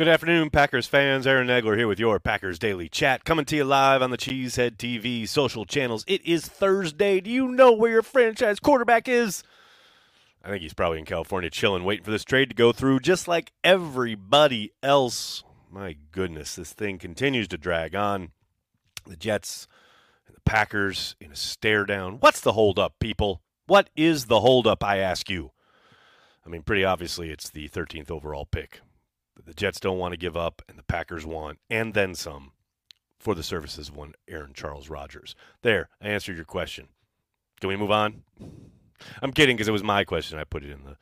Good 0.00 0.08
afternoon, 0.08 0.48
Packers 0.48 0.86
fans. 0.86 1.26
Aaron 1.26 1.48
Nagler 1.48 1.76
here 1.76 1.86
with 1.86 2.00
your 2.00 2.18
Packers 2.18 2.58
Daily 2.58 2.88
Chat, 2.88 3.22
coming 3.26 3.44
to 3.44 3.54
you 3.54 3.64
live 3.64 4.00
on 4.00 4.10
the 4.10 4.16
Cheesehead 4.16 4.78
TV 4.78 5.28
social 5.28 5.66
channels. 5.66 6.06
It 6.08 6.24
is 6.24 6.46
Thursday. 6.46 7.20
Do 7.20 7.28
you 7.28 7.48
know 7.48 7.72
where 7.72 7.90
your 7.90 8.02
franchise 8.02 8.60
quarterback 8.60 9.08
is? 9.08 9.42
I 10.42 10.48
think 10.48 10.62
he's 10.62 10.72
probably 10.72 11.00
in 11.00 11.04
California 11.04 11.50
chilling, 11.50 11.84
waiting 11.84 12.06
for 12.06 12.12
this 12.12 12.24
trade 12.24 12.48
to 12.48 12.54
go 12.54 12.72
through, 12.72 13.00
just 13.00 13.28
like 13.28 13.52
everybody 13.62 14.72
else. 14.82 15.44
My 15.70 15.96
goodness, 16.12 16.54
this 16.54 16.72
thing 16.72 16.96
continues 16.96 17.48
to 17.48 17.58
drag 17.58 17.94
on. 17.94 18.30
The 19.06 19.16
Jets 19.16 19.68
and 20.26 20.34
the 20.34 20.40
Packers 20.40 21.14
in 21.20 21.30
a 21.30 21.36
stare 21.36 21.84
down. 21.84 22.20
What's 22.20 22.40
the 22.40 22.52
holdup, 22.52 23.00
people? 23.00 23.42
What 23.66 23.90
is 23.94 24.24
the 24.28 24.40
holdup, 24.40 24.82
I 24.82 24.96
ask 24.96 25.28
you? 25.28 25.50
I 26.46 26.48
mean, 26.48 26.62
pretty 26.62 26.86
obviously, 26.86 27.28
it's 27.28 27.50
the 27.50 27.68
13th 27.68 28.10
overall 28.10 28.46
pick 28.46 28.80
the 29.44 29.54
Jets 29.54 29.80
don't 29.80 29.98
want 29.98 30.12
to 30.12 30.18
give 30.18 30.36
up, 30.36 30.62
and 30.68 30.78
the 30.78 30.82
Packers 30.82 31.24
want, 31.24 31.58
and 31.68 31.94
then 31.94 32.14
some, 32.14 32.52
for 33.18 33.34
the 33.34 33.42
services 33.42 33.88
of 33.88 33.96
one 33.96 34.14
Aaron 34.28 34.52
Charles 34.54 34.88
Rodgers. 34.88 35.34
There, 35.62 35.88
I 36.00 36.08
answered 36.08 36.36
your 36.36 36.44
question. 36.44 36.88
Can 37.60 37.68
we 37.68 37.76
move 37.76 37.90
on? 37.90 38.22
I'm 39.22 39.32
kidding 39.32 39.56
because 39.56 39.68
it 39.68 39.72
was 39.72 39.84
my 39.84 40.04
question. 40.04 40.38
I 40.38 40.44
put 40.44 40.64
it 40.64 40.70
in 40.70 40.84
the 40.84 40.96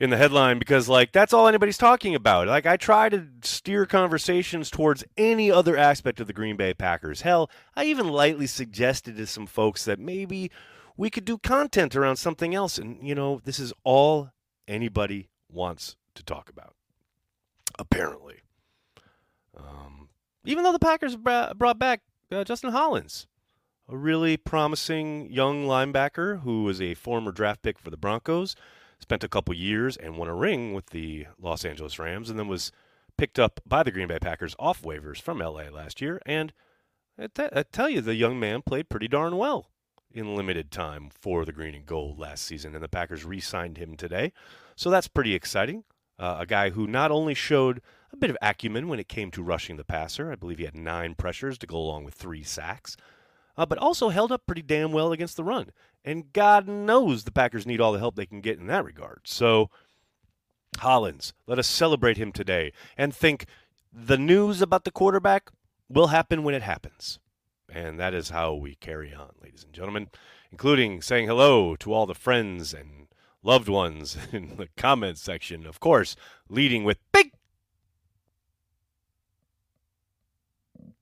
in 0.00 0.10
the 0.10 0.16
headline 0.16 0.58
because 0.58 0.88
like 0.88 1.12
that's 1.12 1.32
all 1.32 1.46
anybody's 1.46 1.78
talking 1.78 2.14
about. 2.14 2.48
Like 2.48 2.66
I 2.66 2.76
try 2.76 3.08
to 3.08 3.26
steer 3.42 3.86
conversations 3.86 4.70
towards 4.70 5.04
any 5.16 5.50
other 5.50 5.76
aspect 5.76 6.20
of 6.20 6.26
the 6.26 6.32
Green 6.32 6.56
Bay 6.56 6.74
Packers. 6.74 7.22
Hell, 7.22 7.50
I 7.76 7.84
even 7.84 8.08
lightly 8.08 8.46
suggested 8.46 9.16
to 9.16 9.26
some 9.26 9.46
folks 9.46 9.84
that 9.84 9.98
maybe 9.98 10.50
we 10.96 11.10
could 11.10 11.24
do 11.24 11.38
content 11.38 11.94
around 11.94 12.16
something 12.16 12.54
else 12.54 12.78
and 12.78 13.06
you 13.06 13.14
know, 13.14 13.40
this 13.44 13.58
is 13.58 13.72
all 13.84 14.30
anybody 14.66 15.28
wants 15.48 15.96
to 16.14 16.22
talk 16.22 16.48
about 16.48 16.74
apparently. 17.78 18.40
Um, 19.56 20.08
even 20.44 20.64
though 20.64 20.72
the 20.72 20.78
Packers 20.78 21.16
brought 21.16 21.78
back 21.78 22.02
uh, 22.30 22.44
Justin 22.44 22.70
Hollins, 22.70 23.26
a 23.88 23.96
really 23.96 24.36
promising 24.36 25.30
young 25.30 25.66
linebacker 25.66 26.40
who 26.40 26.64
was 26.64 26.80
a 26.80 26.94
former 26.94 27.32
draft 27.32 27.62
pick 27.62 27.78
for 27.78 27.90
the 27.90 27.96
Broncos, 27.96 28.56
spent 28.98 29.24
a 29.24 29.28
couple 29.28 29.54
years 29.54 29.96
and 29.96 30.16
won 30.16 30.28
a 30.28 30.34
ring 30.34 30.72
with 30.72 30.86
the 30.86 31.26
Los 31.40 31.64
Angeles 31.64 31.98
Rams, 31.98 32.30
and 32.30 32.38
then 32.38 32.48
was 32.48 32.72
picked 33.16 33.38
up 33.38 33.60
by 33.66 33.82
the 33.82 33.90
Green 33.90 34.08
Bay 34.08 34.18
Packers 34.18 34.56
off 34.58 34.82
waivers 34.82 35.20
from 35.20 35.38
LA 35.38 35.68
last 35.70 36.00
year. 36.00 36.20
And 36.26 36.52
I, 37.18 37.28
t- 37.28 37.48
I 37.52 37.62
tell 37.62 37.88
you, 37.88 38.00
the 38.00 38.14
young 38.14 38.40
man 38.40 38.62
played 38.62 38.88
pretty 38.88 39.08
darn 39.08 39.36
well 39.36 39.70
in 40.10 40.34
limited 40.36 40.70
time 40.70 41.10
for 41.10 41.44
the 41.44 41.52
Green 41.52 41.74
and 41.74 41.86
Gold 41.86 42.18
last 42.18 42.44
season, 42.44 42.74
and 42.74 42.82
the 42.82 42.88
Packers 42.88 43.24
re 43.24 43.40
signed 43.40 43.78
him 43.78 43.96
today. 43.96 44.32
So 44.76 44.90
that's 44.90 45.08
pretty 45.08 45.34
exciting. 45.34 45.84
Uh, 46.18 46.36
a 46.40 46.46
guy 46.46 46.70
who 46.70 46.86
not 46.86 47.10
only 47.10 47.34
showed 47.34 47.80
a 48.12 48.16
bit 48.16 48.30
of 48.30 48.36
acumen 48.40 48.88
when 48.88 49.00
it 49.00 49.08
came 49.08 49.30
to 49.32 49.42
rushing 49.42 49.76
the 49.76 49.84
passer, 49.84 50.30
I 50.30 50.36
believe 50.36 50.58
he 50.58 50.64
had 50.64 50.76
nine 50.76 51.14
pressures 51.14 51.58
to 51.58 51.66
go 51.66 51.76
along 51.76 52.04
with 52.04 52.14
three 52.14 52.44
sacks, 52.44 52.96
uh, 53.56 53.66
but 53.66 53.78
also 53.78 54.10
held 54.10 54.30
up 54.30 54.46
pretty 54.46 54.62
damn 54.62 54.92
well 54.92 55.12
against 55.12 55.36
the 55.36 55.44
run. 55.44 55.70
And 56.04 56.32
God 56.32 56.68
knows 56.68 57.24
the 57.24 57.32
Packers 57.32 57.66
need 57.66 57.80
all 57.80 57.92
the 57.92 57.98
help 57.98 58.14
they 58.14 58.26
can 58.26 58.40
get 58.40 58.58
in 58.58 58.66
that 58.68 58.84
regard. 58.84 59.22
So, 59.24 59.70
Hollins, 60.78 61.32
let 61.46 61.58
us 61.58 61.66
celebrate 61.66 62.16
him 62.16 62.30
today 62.30 62.72
and 62.96 63.14
think 63.14 63.46
the 63.92 64.18
news 64.18 64.62
about 64.62 64.84
the 64.84 64.90
quarterback 64.90 65.50
will 65.88 66.08
happen 66.08 66.44
when 66.44 66.54
it 66.54 66.62
happens. 66.62 67.18
And 67.72 67.98
that 67.98 68.14
is 68.14 68.30
how 68.30 68.54
we 68.54 68.74
carry 68.76 69.14
on, 69.14 69.30
ladies 69.42 69.64
and 69.64 69.72
gentlemen, 69.72 70.08
including 70.52 71.02
saying 71.02 71.26
hello 71.26 71.74
to 71.76 71.92
all 71.92 72.06
the 72.06 72.14
friends 72.14 72.72
and 72.74 73.03
loved 73.44 73.68
ones 73.68 74.16
in 74.32 74.56
the 74.56 74.68
comments 74.76 75.20
section. 75.20 75.66
Of 75.66 75.78
course, 75.78 76.16
leading 76.48 76.82
with 76.82 76.98
Big 77.12 77.32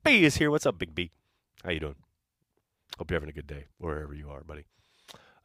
B 0.05 0.25
is 0.25 0.37
here. 0.37 0.51
What's 0.51 0.67
up, 0.67 0.79
Big 0.79 0.95
B? 0.95 1.13
How 1.65 1.71
you 1.71 1.81
doing? 1.81 1.95
Hope 2.99 3.11
you're 3.11 3.17
having 3.17 3.31
a 3.31 3.33
good 3.33 3.47
day 3.47 3.67
wherever 3.79 4.13
you 4.13 4.29
are, 4.31 4.43
buddy. 4.43 4.65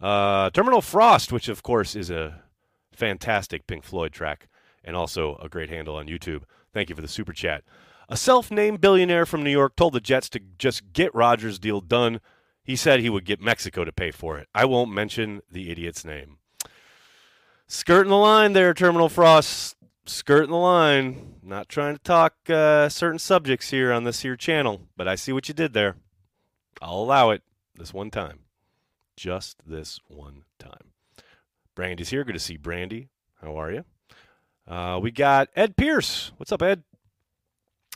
Uh, 0.02 0.50
Terminal 0.50 0.82
Frost, 0.82 1.32
which 1.32 1.48
of 1.48 1.64
course 1.64 1.96
is 1.96 2.10
a 2.10 2.42
fantastic 2.92 3.68
Pink 3.68 3.84
Floyd 3.84 4.12
track 4.12 4.48
and 4.84 4.96
also 4.96 5.36
a 5.38 5.50
great 5.50 5.70
handle 5.70 5.96
on 5.96 6.08
YouTube. 6.08 6.44
Thank 6.74 6.90
you 6.90 6.96
for 6.96 7.02
the 7.02 7.08
super 7.08 7.34
chat. 7.34 7.64
A 8.10 8.18
self-named 8.18 8.82
billionaire 8.82 9.26
from 9.26 9.44
New 9.44 9.52
York 9.52 9.76
told 9.76 9.94
the 9.94 10.00
Jets 10.00 10.30
to 10.30 10.40
just 10.58 10.94
get 10.94 11.14
Rodgers' 11.14 11.60
deal 11.60 11.82
done. 11.82 12.20
He 12.64 12.76
said 12.76 13.00
he 13.00 13.10
would 13.10 13.26
get 13.26 13.42
Mexico 13.42 13.84
to 13.84 13.92
pay 13.92 14.12
for 14.12 14.38
it. 14.38 14.48
I 14.56 14.66
won't 14.66 14.92
mention 14.92 15.42
the 15.52 15.70
idiot's 15.70 16.06
name. 16.06 16.38
Skirting 17.70 18.10
the 18.10 18.18
line 18.18 18.54
there, 18.54 18.74
Terminal 18.74 19.10
Frost. 19.10 19.76
Skirting 20.06 20.52
the 20.52 20.58
line. 20.58 21.36
Not 21.44 21.68
trying 21.68 21.96
to 21.96 22.02
talk 22.02 22.34
uh, 22.50 22.88
certain 22.88 23.20
subjects 23.20 23.72
here 23.72 23.92
on 23.92 24.06
this 24.06 24.22
here 24.22 24.38
channel, 24.38 24.88
but 24.96 25.08
I 25.08 25.16
see 25.16 25.34
what 25.34 25.50
you 25.50 25.54
did 25.54 25.74
there. 25.74 25.98
I'll 26.82 27.00
allow 27.00 27.32
it 27.32 27.44
this 27.76 27.94
one 27.94 28.10
time. 28.10 28.40
Just 29.18 29.58
this 29.66 30.00
one 30.08 30.44
time. 30.60 30.94
Brandy's 31.76 32.10
here. 32.10 32.24
Good 32.24 32.34
to 32.34 32.40
see 32.40 32.56
Brandy. 32.56 33.10
How 33.42 33.58
are 33.58 33.72
you? 33.72 33.84
Uh, 34.66 35.00
we 35.02 35.12
got 35.12 35.50
Ed 35.56 35.76
Pierce. 35.76 36.32
What's 36.38 36.52
up, 36.52 36.62
Ed? 36.62 36.84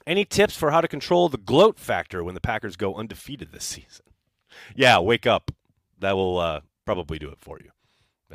Any 0.05 0.25
tips 0.25 0.55
for 0.57 0.71
how 0.71 0.81
to 0.81 0.87
control 0.87 1.29
the 1.29 1.37
gloat 1.37 1.79
factor 1.79 2.23
when 2.23 2.33
the 2.33 2.41
Packers 2.41 2.75
go 2.75 2.95
undefeated 2.95 3.51
this 3.51 3.63
season? 3.63 4.05
Yeah, 4.75 4.99
wake 4.99 5.25
up. 5.25 5.51
That 5.99 6.17
will 6.17 6.39
uh, 6.39 6.61
probably 6.85 7.19
do 7.19 7.29
it 7.29 7.39
for 7.39 7.59
you. 7.59 7.71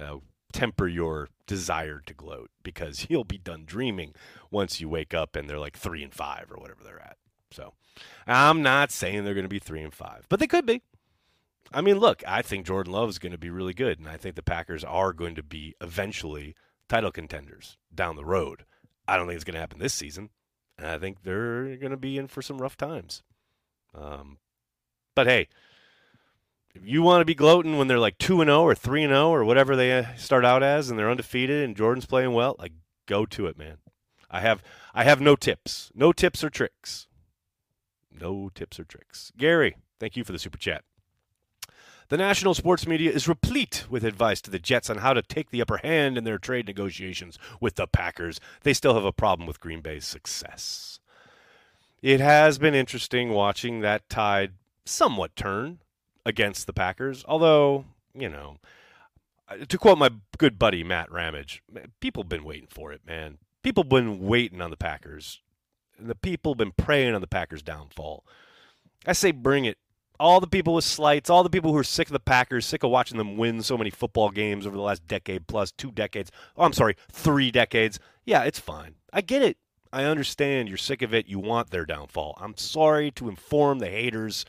Uh, 0.01 0.19
temper 0.53 0.89
your 0.89 1.29
desire 1.47 2.03
to 2.07 2.15
gloat 2.15 2.51
because 2.63 3.07
you'll 3.11 3.25
be 3.25 3.39
done 3.39 3.65
dreaming 3.67 4.15
once 4.51 4.81
you 4.81 4.89
wake 4.89 5.15
up 5.15 5.37
and 5.37 5.49
they're 5.49 5.59
like 5.59 5.77
three 5.77 6.03
and 6.03 6.15
five 6.15 6.51
or 6.51 6.59
whatever 6.59 6.83
they're 6.85 7.03
at. 7.03 7.17
So 7.51 7.75
I'm 8.27 8.63
not 8.63 8.91
saying 8.91 9.25
they're 9.25 9.35
going 9.35 9.45
to 9.45 9.49
be 9.49 9.59
three 9.59 9.83
and 9.83 9.95
five, 9.95 10.27
but 10.29 10.41
they 10.41 10.47
could 10.47 10.67
be. 10.67 10.83
I 11.73 11.81
mean, 11.81 11.99
look, 11.99 12.23
I 12.27 12.43
think 12.43 12.67
Jordan 12.67 12.93
Love 12.93 13.09
is 13.09 13.19
going 13.19 13.33
to 13.33 13.39
be 13.39 13.51
really 13.51 13.75
good, 13.75 13.99
and 13.99 14.09
I 14.09 14.17
think 14.17 14.37
the 14.37 14.43
Packers 14.43 14.85
are 14.85 15.13
going 15.13 15.35
to 15.35 15.43
be 15.43 15.75
eventually 15.81 16.55
title 16.89 17.11
contenders 17.11 17.77
down 17.93 18.17
the 18.17 18.25
road. 18.25 18.65
I 19.09 19.17
don't 19.17 19.27
think 19.27 19.37
it's 19.37 19.45
going 19.45 19.55
to 19.55 19.61
happen 19.61 19.81
this 19.81 19.95
season, 19.95 20.31
and 20.79 20.87
I 20.87 20.99
think 20.99 21.23
they're 21.23 21.77
going 21.77 21.91
to 21.91 21.97
be 21.97 22.19
in 22.19 22.29
for 22.29 22.43
some 22.43 22.59
rough 22.59 22.77
times. 22.77 23.23
Um, 23.95 24.39
but 25.15 25.27
hey, 25.27 25.49
if 26.77 26.87
you 26.87 27.03
want 27.03 27.23
to 27.23 27.25
be 27.25 27.35
gloating 27.35 27.79
when 27.79 27.89
they're 27.89 27.99
like 27.99 28.19
2 28.19 28.41
and 28.41 28.49
0 28.49 28.63
or 28.63 28.75
3 28.75 29.05
and 29.05 29.11
0 29.11 29.31
or 29.31 29.45
whatever 29.45 29.75
they 29.75 29.99
uh, 29.99 30.15
start 30.17 30.45
out 30.45 30.63
as 30.63 30.91
and 30.91 30.99
they're 30.99 31.11
undefeated 31.11 31.65
and 31.65 31.77
Jordan's 31.77 32.07
playing 32.07 32.33
well, 32.33 32.55
like 32.59 32.73
go 33.07 33.25
to 33.27 33.47
it, 33.47 33.59
man. 33.59 33.79
I 34.31 34.41
have 34.41 34.63
I 34.95 35.05
have 35.05 35.21
no 35.21 35.37
tips. 35.37 35.91
No 35.95 36.13
tips 36.13 36.45
or 36.45 36.51
tricks. 36.51 37.07
No 38.13 38.51
tips 38.55 38.79
or 38.79 38.85
tricks. 38.85 39.33
Gary, 39.37 39.77
thank 39.99 40.17
you 40.17 40.25
for 40.25 40.33
the 40.33 40.39
super 40.39 40.59
chat. 40.59 40.85
The 42.09 42.17
national 42.17 42.55
sports 42.55 42.87
media 42.87 43.11
is 43.11 43.27
replete 43.27 43.85
with 43.91 44.05
advice 44.05 44.41
to 44.43 44.51
the 44.51 44.61
Jets 44.61 44.89
on 44.91 44.99
how 44.99 45.13
to 45.13 45.23
take 45.23 45.51
the 45.51 45.61
upper 45.61 45.79
hand 45.79 46.17
in 46.17 46.25
their 46.25 46.39
trade 46.39 46.67
negotiations 46.67 47.39
with 47.61 47.75
the 47.75 47.89
Packers. 47.89 48.39
They 48.63 48.75
still 48.75 48.95
have 48.95 49.05
a 49.05 49.13
problem 49.13 49.47
with 49.47 49.61
Green 49.61 49.81
Bay's 49.81 50.07
success. 50.07 51.01
It 52.03 52.21
has 52.21 52.59
been 52.59 52.75
interesting 52.75 53.31
watching 53.31 53.81
that 53.81 54.09
tide 54.09 54.53
somewhat 54.85 55.35
turn 55.35 55.81
against 56.27 56.67
the 56.67 56.73
Packers. 56.75 57.25
Although, 57.27 57.87
you 58.13 58.29
know, 58.29 58.59
uh, 59.49 59.65
to 59.67 59.79
quote 59.79 59.97
my 59.97 60.11
good 60.37 60.59
buddy 60.59 60.85
Matt 60.85 61.11
Ramage, 61.11 61.63
people 62.01 62.25
been 62.25 62.45
waiting 62.45 62.69
for 62.69 62.93
it, 62.93 63.01
man. 63.07 63.39
People 63.63 63.85
been 63.85 64.21
waiting 64.21 64.61
on 64.61 64.71
the 64.71 64.77
Packers. 64.77 65.41
And 65.97 66.09
the 66.09 66.15
people 66.15 66.55
been 66.55 66.73
praying 66.73 67.15
on 67.15 67.23
the 67.23 67.27
Packers' 67.27 67.63
downfall. 67.63 68.25
I 69.07 69.13
say 69.13 69.31
bring 69.31 69.65
it. 69.65 69.79
All 70.19 70.41
the 70.41 70.47
people 70.47 70.75
with 70.75 70.85
slights, 70.85 71.29
all 71.29 71.43
the 71.43 71.51
people 71.51 71.73
who 71.73 71.79
are 71.79 71.85
sick 71.85 72.09
of 72.09 72.13
the 72.13 72.21
Packers, 72.21 72.67
sick 72.67 72.83
of 72.83 72.91
watching 72.91 73.19
them 73.19 73.37
win 73.37 73.63
so 73.63 73.77
many 73.77 73.91
football 73.91 74.31
games 74.31 74.67
over 74.67 74.75
the 74.75 74.83
last 74.83 75.07
decade 75.07 75.47
plus, 75.47 75.71
two 75.71 75.93
decades. 75.93 76.31
Oh, 76.57 76.65
I'm 76.65 76.73
sorry, 76.73 76.97
three 77.13 77.51
decades. 77.51 77.99
Yeah, 78.25 78.43
it's 78.45 78.59
fine. 78.59 78.95
I 79.13 79.21
get 79.21 79.43
it. 79.43 79.59
I 79.93 80.05
understand 80.05 80.69
you're 80.69 80.79
sick 80.79 81.03
of 81.03 81.13
it. 81.13 81.29
You 81.29 81.39
want 81.39 81.71
their 81.71 81.85
downfall. 81.85 82.37
I'm 82.41 82.57
sorry 82.57 83.11
to 83.13 83.29
inform 83.29 83.79
the 83.79 83.91
haters 83.91 84.47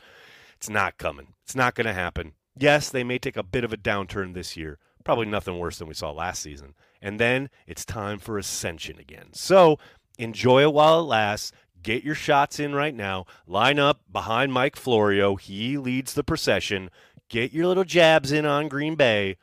it's 0.58 0.68
not 0.68 0.98
coming. 0.98 1.34
It's 1.44 1.54
not 1.54 1.76
going 1.76 1.86
to 1.86 1.92
happen. 1.92 2.32
Yes, 2.56 2.90
they 2.90 3.04
may 3.04 3.18
take 3.18 3.36
a 3.36 3.44
bit 3.44 3.62
of 3.62 3.72
a 3.72 3.76
downturn 3.76 4.34
this 4.34 4.56
year. 4.56 4.78
Probably 5.04 5.26
nothing 5.26 5.56
worse 5.56 5.78
than 5.78 5.86
we 5.86 5.94
saw 5.94 6.10
last 6.10 6.42
season. 6.42 6.74
And 7.00 7.20
then 7.20 7.48
it's 7.66 7.84
time 7.84 8.18
for 8.18 8.36
ascension 8.36 8.98
again. 8.98 9.28
So 9.32 9.78
enjoy 10.18 10.62
it 10.62 10.72
while 10.72 11.00
it 11.00 11.04
lasts. 11.04 11.52
Get 11.80 12.02
your 12.02 12.16
shots 12.16 12.58
in 12.58 12.74
right 12.74 12.94
now. 12.94 13.24
Line 13.46 13.78
up 13.78 14.00
behind 14.10 14.52
Mike 14.52 14.74
Florio. 14.74 15.36
He 15.36 15.78
leads 15.78 16.14
the 16.14 16.24
procession. 16.24 16.90
Get 17.28 17.52
your 17.52 17.68
little 17.68 17.84
jabs 17.84 18.32
in 18.32 18.44
on 18.44 18.66
Green 18.66 18.96
Bay 18.96 19.36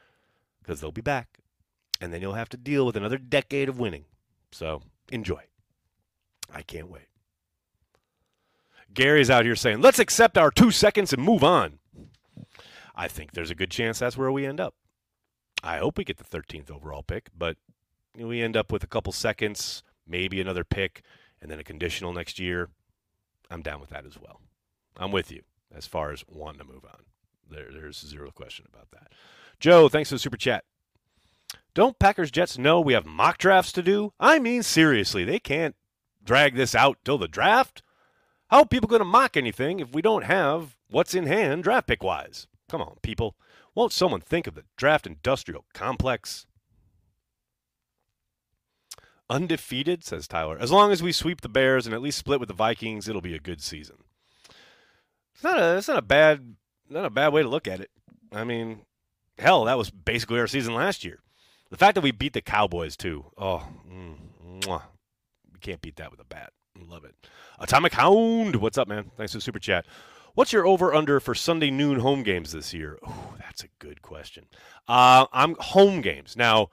because 0.61 0.81
they'll 0.81 0.91
be 0.91 0.99
back. 0.99 1.39
And 2.01 2.13
then 2.13 2.21
you'll 2.21 2.33
have 2.33 2.49
to 2.49 2.57
deal 2.57 2.85
with 2.85 2.97
another 2.97 3.17
decade 3.17 3.69
of 3.69 3.79
winning. 3.79 4.03
So 4.51 4.81
enjoy. 5.09 5.43
I 6.53 6.61
can't 6.61 6.89
wait. 6.89 7.07
Gary's 8.95 9.29
out 9.29 9.45
here 9.45 9.55
saying, 9.55 9.81
let's 9.81 9.99
accept 9.99 10.37
our 10.37 10.49
two 10.49 10.71
seconds 10.71 11.13
and 11.13 11.21
move 11.21 11.43
on. 11.43 11.79
I 12.95 13.07
think 13.07 13.33
there's 13.33 13.51
a 13.51 13.55
good 13.55 13.71
chance 13.71 13.99
that's 13.99 14.17
where 14.17 14.31
we 14.31 14.45
end 14.45 14.59
up. 14.59 14.73
I 15.63 15.77
hope 15.77 15.97
we 15.97 16.03
get 16.03 16.17
the 16.17 16.23
13th 16.23 16.71
overall 16.71 17.03
pick, 17.03 17.29
but 17.37 17.57
we 18.17 18.41
end 18.41 18.55
up 18.55 18.71
with 18.71 18.83
a 18.83 18.87
couple 18.87 19.11
seconds, 19.11 19.83
maybe 20.07 20.39
another 20.39 20.63
pick, 20.63 21.01
and 21.41 21.51
then 21.51 21.59
a 21.59 21.63
conditional 21.63 22.13
next 22.13 22.39
year, 22.39 22.69
I'm 23.51 23.61
down 23.61 23.81
with 23.81 23.89
that 23.89 24.05
as 24.05 24.17
well. 24.19 24.39
I'm 24.97 25.11
with 25.11 25.31
you 25.31 25.41
as 25.75 25.85
far 25.85 26.11
as 26.11 26.23
wanting 26.27 26.59
to 26.59 26.65
move 26.65 26.85
on. 26.85 27.03
There, 27.49 27.67
there's 27.71 27.99
zero 27.99 28.31
question 28.31 28.65
about 28.71 28.91
that. 28.91 29.11
Joe, 29.59 29.89
thanks 29.89 30.09
for 30.09 30.15
the 30.15 30.19
super 30.19 30.37
chat. 30.37 30.63
Don't 31.73 31.99
Packers 31.99 32.31
Jets 32.31 32.57
know 32.57 32.79
we 32.79 32.93
have 32.93 33.05
mock 33.05 33.37
drafts 33.37 33.71
to 33.73 33.83
do? 33.83 34.13
I 34.19 34.39
mean, 34.39 34.63
seriously, 34.63 35.25
they 35.25 35.39
can't 35.39 35.75
drag 36.23 36.55
this 36.55 36.73
out 36.73 36.97
till 37.03 37.17
the 37.17 37.27
draft. 37.27 37.83
How 38.55 38.61
are 38.61 38.65
people 38.65 38.87
going 38.87 39.01
to 39.01 39.05
mock 39.05 39.35
anything 39.35 39.81
if 39.81 39.93
we 39.93 40.01
don't 40.01 40.23
have 40.23 40.77
what's 40.89 41.13
in 41.13 41.25
hand 41.25 41.65
draft 41.65 41.87
pick 41.87 42.01
wise? 42.01 42.47
Come 42.69 42.81
on, 42.81 42.95
people. 43.01 43.35
Won't 43.75 43.91
someone 43.91 44.21
think 44.21 44.47
of 44.47 44.55
the 44.55 44.63
draft 44.77 45.05
industrial 45.05 45.65
complex? 45.73 46.45
Undefeated, 49.29 50.05
says 50.05 50.25
Tyler. 50.25 50.57
As 50.57 50.71
long 50.71 50.93
as 50.93 51.03
we 51.03 51.11
sweep 51.11 51.41
the 51.41 51.49
Bears 51.49 51.85
and 51.85 51.93
at 51.93 52.01
least 52.01 52.17
split 52.17 52.39
with 52.39 52.47
the 52.47 52.55
Vikings, 52.55 53.09
it'll 53.09 53.19
be 53.19 53.35
a 53.35 53.41
good 53.41 53.61
season. 53.61 53.97
It's 55.33 55.43
not 55.43 55.59
a, 55.59 55.75
it's 55.75 55.89
not 55.89 55.97
a 55.97 56.01
bad, 56.01 56.55
not 56.89 57.03
a 57.03 57.09
bad 57.09 57.33
way 57.33 57.41
to 57.41 57.49
look 57.49 57.67
at 57.67 57.81
it. 57.81 57.91
I 58.31 58.45
mean, 58.45 58.83
hell, 59.37 59.65
that 59.65 59.77
was 59.77 59.91
basically 59.91 60.39
our 60.39 60.47
season 60.47 60.73
last 60.73 61.03
year. 61.03 61.19
The 61.71 61.77
fact 61.77 61.95
that 61.95 62.05
we 62.05 62.11
beat 62.11 62.31
the 62.31 62.39
Cowboys 62.39 62.95
too. 62.95 63.25
Oh, 63.37 63.67
mm, 63.85 64.15
we 65.51 65.59
can't 65.59 65.81
beat 65.81 65.97
that 65.97 66.09
with 66.09 66.21
a 66.21 66.25
bat. 66.25 66.53
Love 66.79 67.05
it. 67.05 67.15
Atomic 67.59 67.93
Hound, 67.93 68.57
what's 68.57 68.77
up, 68.77 68.87
man? 68.87 69.11
Thanks 69.17 69.31
for 69.31 69.37
the 69.37 69.41
super 69.41 69.59
chat. 69.59 69.85
What's 70.33 70.51
your 70.51 70.67
over 70.67 70.93
under 70.93 71.19
for 71.21 71.33
Sunday 71.33 71.71
noon 71.71 71.99
home 71.99 72.21
games 72.21 72.51
this 72.51 72.73
year? 72.73 72.99
Oh, 73.05 73.33
that's 73.39 73.63
a 73.63 73.69
good 73.79 74.01
question. 74.01 74.45
Uh, 74.87 75.27
I'm 75.31 75.55
home 75.59 76.01
games 76.01 76.35
now. 76.35 76.69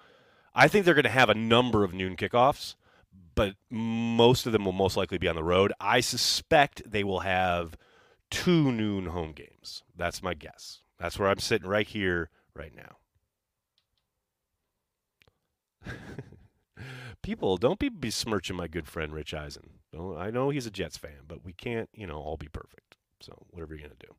I 0.55 0.67
think 0.69 0.85
they're 0.85 0.95
going 0.95 1.05
to 1.05 1.11
have 1.11 1.31
a 1.31 1.35
number 1.35 1.85
of 1.85 1.95
noon 1.95 2.17
kickoffs, 2.17 2.75
but 3.37 3.55
most 3.71 4.47
of 4.47 4.53
them 4.53 4.65
will 4.65 4.73
most 4.73 4.97
likely 4.97 5.19
be 5.19 5.29
on 5.29 5.37
the 5.37 5.45
road. 5.45 5.73
I 5.81 6.01
suspect 6.01 6.83
they 6.91 7.05
will 7.05 7.21
have 7.21 7.77
two 8.31 8.73
noon 8.73 9.07
home 9.07 9.33
games. 9.33 9.85
That's 9.97 10.23
my 10.23 10.35
guess. 10.35 10.81
That's 10.99 11.19
where 11.19 11.29
I'm 11.29 11.39
sitting 11.39 11.69
right 11.69 11.87
here, 11.87 12.31
right 12.55 12.73
now. 12.75 12.97
People, 17.23 17.57
don't 17.57 17.79
be 17.79 17.89
besmirching 17.89 18.57
my 18.57 18.67
good 18.67 18.89
friend 18.89 19.13
Rich 19.13 19.33
Eisen. 19.33 19.79
I 20.17 20.31
know 20.31 20.51
he's 20.51 20.67
a 20.67 20.71
Jets 20.71 20.97
fan, 20.97 21.21
but 21.29 21.45
we 21.45 21.53
can't, 21.53 21.89
you 21.95 22.07
know, 22.07 22.19
all 22.19 22.37
be 22.37 22.49
perfect. 22.49 22.97
So 23.21 23.47
whatever 23.51 23.75
you're 23.75 23.89
gonna 23.89 23.95
do. 24.01 24.15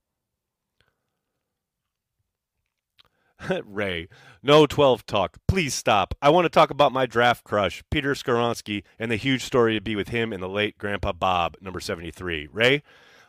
Ray, 3.66 4.08
no 4.42 4.66
12 4.66 5.06
talk. 5.06 5.38
Please 5.48 5.74
stop. 5.74 6.14
I 6.22 6.30
want 6.30 6.46
to 6.46 6.50
talk 6.50 6.70
about 6.70 6.94
my 6.94 7.06
draft 7.06 7.44
crush, 7.44 7.84
Peter 7.92 8.14
Skoronski, 8.14 8.84
and 8.98 9.12
the 9.12 9.18
huge 9.18 9.44
story 9.44 9.74
to 9.76 9.82
be 9.82 9.96
with 9.96 10.10
him 10.10 10.32
and 10.32 10.42
the 10.42 10.48
late 10.48 10.78
Grandpa 10.78 11.12
Bob, 11.12 11.58
number 11.60 11.80
73. 11.82 12.48
Ray, 12.52 12.84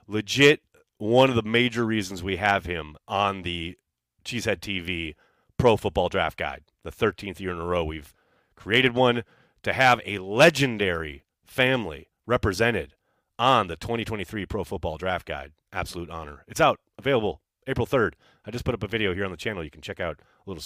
legit 0.06 0.62
one 0.98 1.30
of 1.30 1.36
the 1.36 1.42
major 1.42 1.84
reasons 1.84 2.22
we 2.22 2.36
have 2.36 2.66
him 2.66 2.96
on 3.08 3.42
the 3.42 3.76
Cheesehead 4.24 4.60
TV 4.60 5.14
Pro 5.58 5.76
Football 5.76 6.08
Draft 6.08 6.38
Guide. 6.38 6.62
The 6.84 6.92
13th 6.92 7.40
year 7.40 7.50
in 7.50 7.58
a 7.58 7.64
row 7.64 7.84
we've 7.84 8.14
created 8.54 8.94
one 8.94 9.24
to 9.64 9.72
have 9.72 10.00
a 10.06 10.18
legendary 10.18 11.24
family 11.44 12.08
represented 12.26 12.94
on 13.38 13.66
the 13.66 13.76
2023 13.76 14.46
Pro 14.46 14.64
Football 14.64 14.96
Draft 14.98 15.26
Guide. 15.26 15.52
Absolute 15.72 16.10
honor. 16.10 16.44
It's 16.46 16.60
out, 16.60 16.78
available 16.98 17.40
April 17.66 17.86
3rd. 17.86 18.12
I 18.46 18.50
just 18.50 18.64
put 18.64 18.74
up 18.74 18.82
a 18.82 18.88
video 18.88 19.14
here 19.14 19.24
on 19.24 19.30
the 19.30 19.36
channel. 19.36 19.64
You 19.64 19.70
can 19.70 19.82
check 19.82 20.00
out 20.00 20.20
a 20.46 20.50
little 20.50 20.62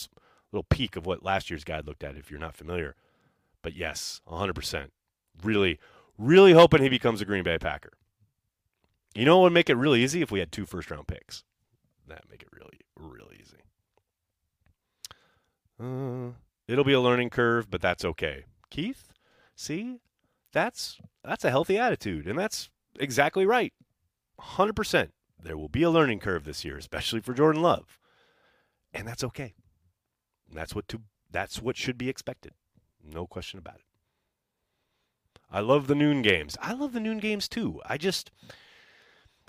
little 0.53 0.67
peek 0.69 0.97
of 0.97 1.07
what 1.07 1.23
last 1.23 1.51
year's 1.51 1.65
guide 1.65 1.87
looked 1.87 2.03
at 2.03 2.17
if 2.17 2.31
you're 2.31 2.41
not 2.41 2.57
familiar. 2.57 2.95
But 3.63 3.77
yes, 3.77 4.23
100%. 4.27 4.89
Really, 5.43 5.79
really 6.17 6.53
hoping 6.53 6.83
he 6.83 6.89
becomes 6.89 7.21
a 7.21 7.27
Green 7.27 7.45
Bay 7.45 7.59
Packer. 7.59 7.93
You 9.15 9.25
know 9.27 9.39
what 9.39 9.45
would 9.45 9.53
make 9.53 9.69
it 9.69 9.75
really 9.75 10.03
easy 10.03 10.23
if 10.23 10.31
we 10.31 10.39
had 10.39 10.51
two 10.51 10.65
first 10.65 10.91
round 10.91 11.07
picks? 11.07 11.45
That 12.07 12.25
make 12.31 12.43
it 12.43 12.49
really, 12.51 12.81
really 12.97 13.37
easy. 13.41 13.59
Uh, 15.81 16.33
it'll 16.67 16.85
be 16.85 16.95
a 16.95 17.01
learning 17.01 17.31
curve, 17.31 17.71
but 17.71 17.83
that's 17.83 18.05
okay. 18.05 18.45
Keith, 18.71 19.13
see, 19.55 20.01
that's 20.53 20.99
that's 21.25 21.45
a 21.45 21.51
healthy 21.51 21.79
attitude, 21.79 22.27
and 22.27 22.39
that's 22.39 22.71
exactly 22.99 23.47
right. 23.47 23.73
100%. 24.41 25.11
There 25.43 25.57
will 25.57 25.69
be 25.69 25.83
a 25.83 25.91
learning 25.91 26.21
curve 26.21 26.45
this 26.45 26.65
year, 26.65 26.77
especially 26.77 27.21
for 27.21 27.35
Jordan 27.35 27.63
Love. 27.63 27.99
And 28.93 29.07
that's 29.07 29.25
okay. 29.25 29.55
That's 30.53 30.75
what 30.75 30.89
to 30.89 31.03
that's 31.31 31.61
what 31.61 31.77
should 31.77 31.99
be 31.99 32.09
expected. 32.09 32.53
No 33.05 33.27
question 33.27 33.59
about 33.59 33.77
it. 33.77 33.83
I 35.51 35.61
love 35.61 35.87
the 35.87 35.95
noon 35.95 36.23
games. 36.23 36.57
I 36.61 36.73
love 36.73 36.93
the 36.93 37.01
noon 37.01 37.19
games 37.19 37.49
too. 37.49 37.81
I 37.87 37.99
just 37.99 38.31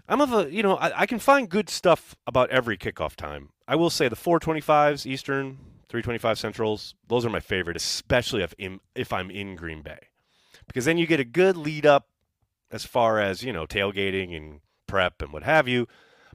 I'm 0.07 0.21
of 0.21 0.33
a 0.33 0.51
you 0.51 0.61
know, 0.61 0.75
I, 0.75 1.01
I 1.01 1.05
can 1.05 1.19
find 1.19 1.49
good 1.49 1.69
stuff 1.69 2.15
about 2.27 2.49
every 2.49 2.77
kickoff 2.77 3.15
time. 3.15 3.49
I 3.67 3.75
will 3.75 3.89
say 3.89 4.09
the 4.09 4.15
425s 4.15 5.05
Eastern, 5.05 5.59
325 5.89 6.37
Centrals, 6.37 6.95
those 7.07 7.25
are 7.25 7.29
my 7.29 7.39
favorite, 7.39 7.75
especially 7.75 8.43
if 8.43 8.53
if 8.95 9.11
I'm 9.11 9.29
in 9.31 9.55
Green 9.55 9.81
Bay. 9.81 9.99
Because 10.67 10.85
then 10.85 10.97
you 10.97 11.07
get 11.07 11.19
a 11.19 11.25
good 11.25 11.57
lead 11.57 11.85
up 11.85 12.07
as 12.71 12.85
far 12.85 13.19
as, 13.19 13.43
you 13.43 13.51
know, 13.51 13.65
tailgating 13.65 14.35
and 14.35 14.59
prep 14.87 15.21
and 15.21 15.33
what 15.33 15.43
have 15.43 15.67
you, 15.67 15.87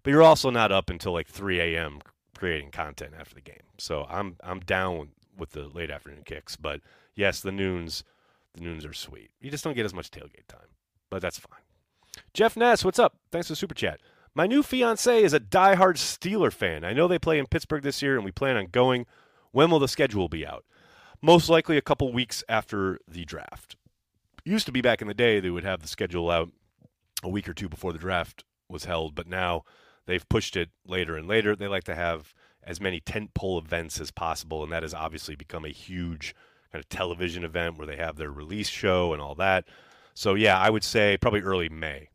but 0.03 0.11
you're 0.11 0.23
also 0.23 0.51
not 0.51 0.73
up 0.73 0.91
until 0.91 1.12
like 1.12 1.29
3 1.29 1.61
a.m. 1.61 2.01
creating 2.37 2.71
content 2.71 3.15
after 3.19 3.35
the 3.35 3.41
game. 3.41 3.62
So 3.79 4.06
I'm 4.09 4.37
I'm 4.43 4.61
down 4.61 5.11
with 5.37 5.51
the 5.51 5.69
late 5.69 5.91
afternoon 5.91 6.23
kicks, 6.25 6.56
but 6.56 6.81
yes, 7.15 7.41
the 7.41 7.53
noons 7.53 8.05
the 8.55 8.62
noons 8.62 8.85
are 8.85 8.93
sweet. 8.93 9.31
You 9.41 9.51
just 9.51 9.65
don't 9.65 9.75
get 9.75 9.85
as 9.85 9.95
much 9.95 10.11
tailgate 10.11 10.47
time, 10.49 10.69
but 11.11 11.23
that's 11.23 11.39
fine. 11.39 11.61
Jeff 12.33 12.56
Ness, 12.56 12.85
what's 12.85 12.99
up? 12.99 13.17
Thanks 13.33 13.49
for 13.49 13.53
the 13.53 13.56
super 13.56 13.75
chat. 13.75 14.01
My 14.35 14.47
new 14.47 14.62
fiance 14.62 15.23
is 15.23 15.33
a 15.33 15.41
diehard 15.41 15.97
Steeler 15.97 16.53
fan. 16.53 16.85
I 16.85 16.93
know 16.93 17.06
they 17.06 17.19
play 17.19 17.39
in 17.39 17.47
Pittsburgh 17.47 17.83
this 17.83 18.03
year, 18.03 18.17
and 18.17 18.25
we 18.25 18.32
plan 18.32 18.56
on 18.56 18.67
going. 18.67 19.06
When 19.55 19.70
will 19.70 19.79
the 19.79 19.87
schedule 19.87 20.29
be 20.29 20.44
out? 20.44 20.65
Most 21.23 21.49
likely 21.49 21.77
a 21.77 21.81
couple 21.81 22.13
weeks 22.13 22.43
after 22.49 22.99
the 23.06 23.25
draft. 23.25 23.77
Used 24.44 24.67
to 24.67 24.73
be 24.73 24.81
back 24.81 25.01
in 25.01 25.06
the 25.06 25.15
day, 25.15 25.39
they 25.39 25.49
would 25.49 25.63
have 25.63 25.81
the 25.81 25.87
schedule 25.87 26.29
out 26.29 26.51
a 27.23 27.29
week 27.29 27.49
or 27.49 27.55
two 27.55 27.69
before 27.69 27.93
the 27.93 27.99
draft 28.01 28.43
was 28.69 28.87
held, 28.87 29.15
but 29.15 29.29
now 29.29 29.63
they've 30.06 30.29
pushed 30.29 30.56
it 30.56 30.70
later 30.84 31.17
and 31.17 31.29
later. 31.29 31.55
They 31.55 31.69
like 31.69 31.84
to 31.84 31.94
have 31.94 32.34
as 32.65 32.81
many 32.81 33.01
tentpole 33.01 33.63
events 33.63 34.01
as 34.01 34.11
possible, 34.11 34.65
and 34.65 34.73
that 34.73 34.82
has 34.82 34.93
obviously 34.93 35.37
become 35.37 35.65
a 35.65 35.69
huge 35.69 36.34
kind 36.73 36.82
of 36.82 36.89
television 36.89 37.44
event 37.44 37.79
where 37.79 37.87
they 37.87 37.96
have 37.96 38.17
their 38.17 38.32
release 38.32 38.69
show 38.69 39.13
and 39.13 39.23
all 39.23 39.37
that. 39.37 39.67
So 40.15 40.34
yeah, 40.34 40.58
I 40.58 40.69
would 40.69 40.82
say 40.82 41.17
probably 41.17 41.43
early 41.43 41.69
May, 41.69 42.08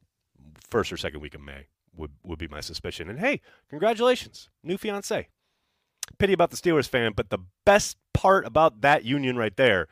first 0.69 0.91
or 0.91 0.97
second 0.97 1.21
week 1.21 1.35
of 1.35 1.41
May 1.41 1.67
would 1.95 2.11
would 2.21 2.37
be 2.37 2.49
my 2.49 2.59
suspicion. 2.59 3.09
And 3.09 3.21
hey, 3.21 3.39
congratulations, 3.69 4.49
new 4.61 4.77
fiance. 4.77 5.29
Pity 6.17 6.33
about 6.33 6.51
the 6.51 6.57
Steelers 6.57 6.87
fan, 6.87 7.13
but 7.15 7.29
the 7.29 7.39
best 7.65 7.97
part 8.13 8.45
about 8.45 8.81
that 8.81 9.05
union 9.05 9.37
right 9.37 9.55
there 9.55 9.87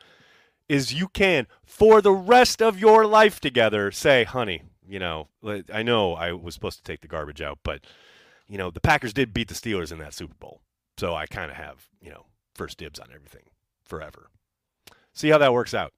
is 0.68 0.92
you 0.92 1.08
can, 1.08 1.46
for 1.64 2.02
the 2.02 2.12
rest 2.12 2.60
of 2.60 2.78
your 2.78 3.06
life 3.06 3.40
together, 3.40 3.90
say, 3.90 4.24
honey, 4.24 4.62
you 4.86 4.98
know, 4.98 5.28
I 5.72 5.82
know 5.82 6.14
I 6.14 6.32
was 6.32 6.54
supposed 6.54 6.78
to 6.78 6.84
take 6.84 7.00
the 7.00 7.08
garbage 7.08 7.40
out, 7.40 7.58
but 7.62 7.84
you 8.48 8.56
know, 8.58 8.70
the 8.70 8.80
Packers 8.80 9.12
did 9.12 9.34
beat 9.34 9.48
the 9.48 9.54
Steelers 9.54 9.92
in 9.92 9.98
that 9.98 10.14
Super 10.14 10.34
Bowl. 10.34 10.62
So 10.96 11.14
I 11.14 11.26
kind 11.26 11.50
of 11.50 11.56
have, 11.56 11.86
you 12.00 12.10
know, 12.10 12.26
first 12.54 12.78
dibs 12.78 12.98
on 12.98 13.08
everything 13.14 13.44
forever. 13.84 14.30
See 15.12 15.28
how 15.28 15.38
that 15.38 15.52
works 15.52 15.74
out. 15.74 15.92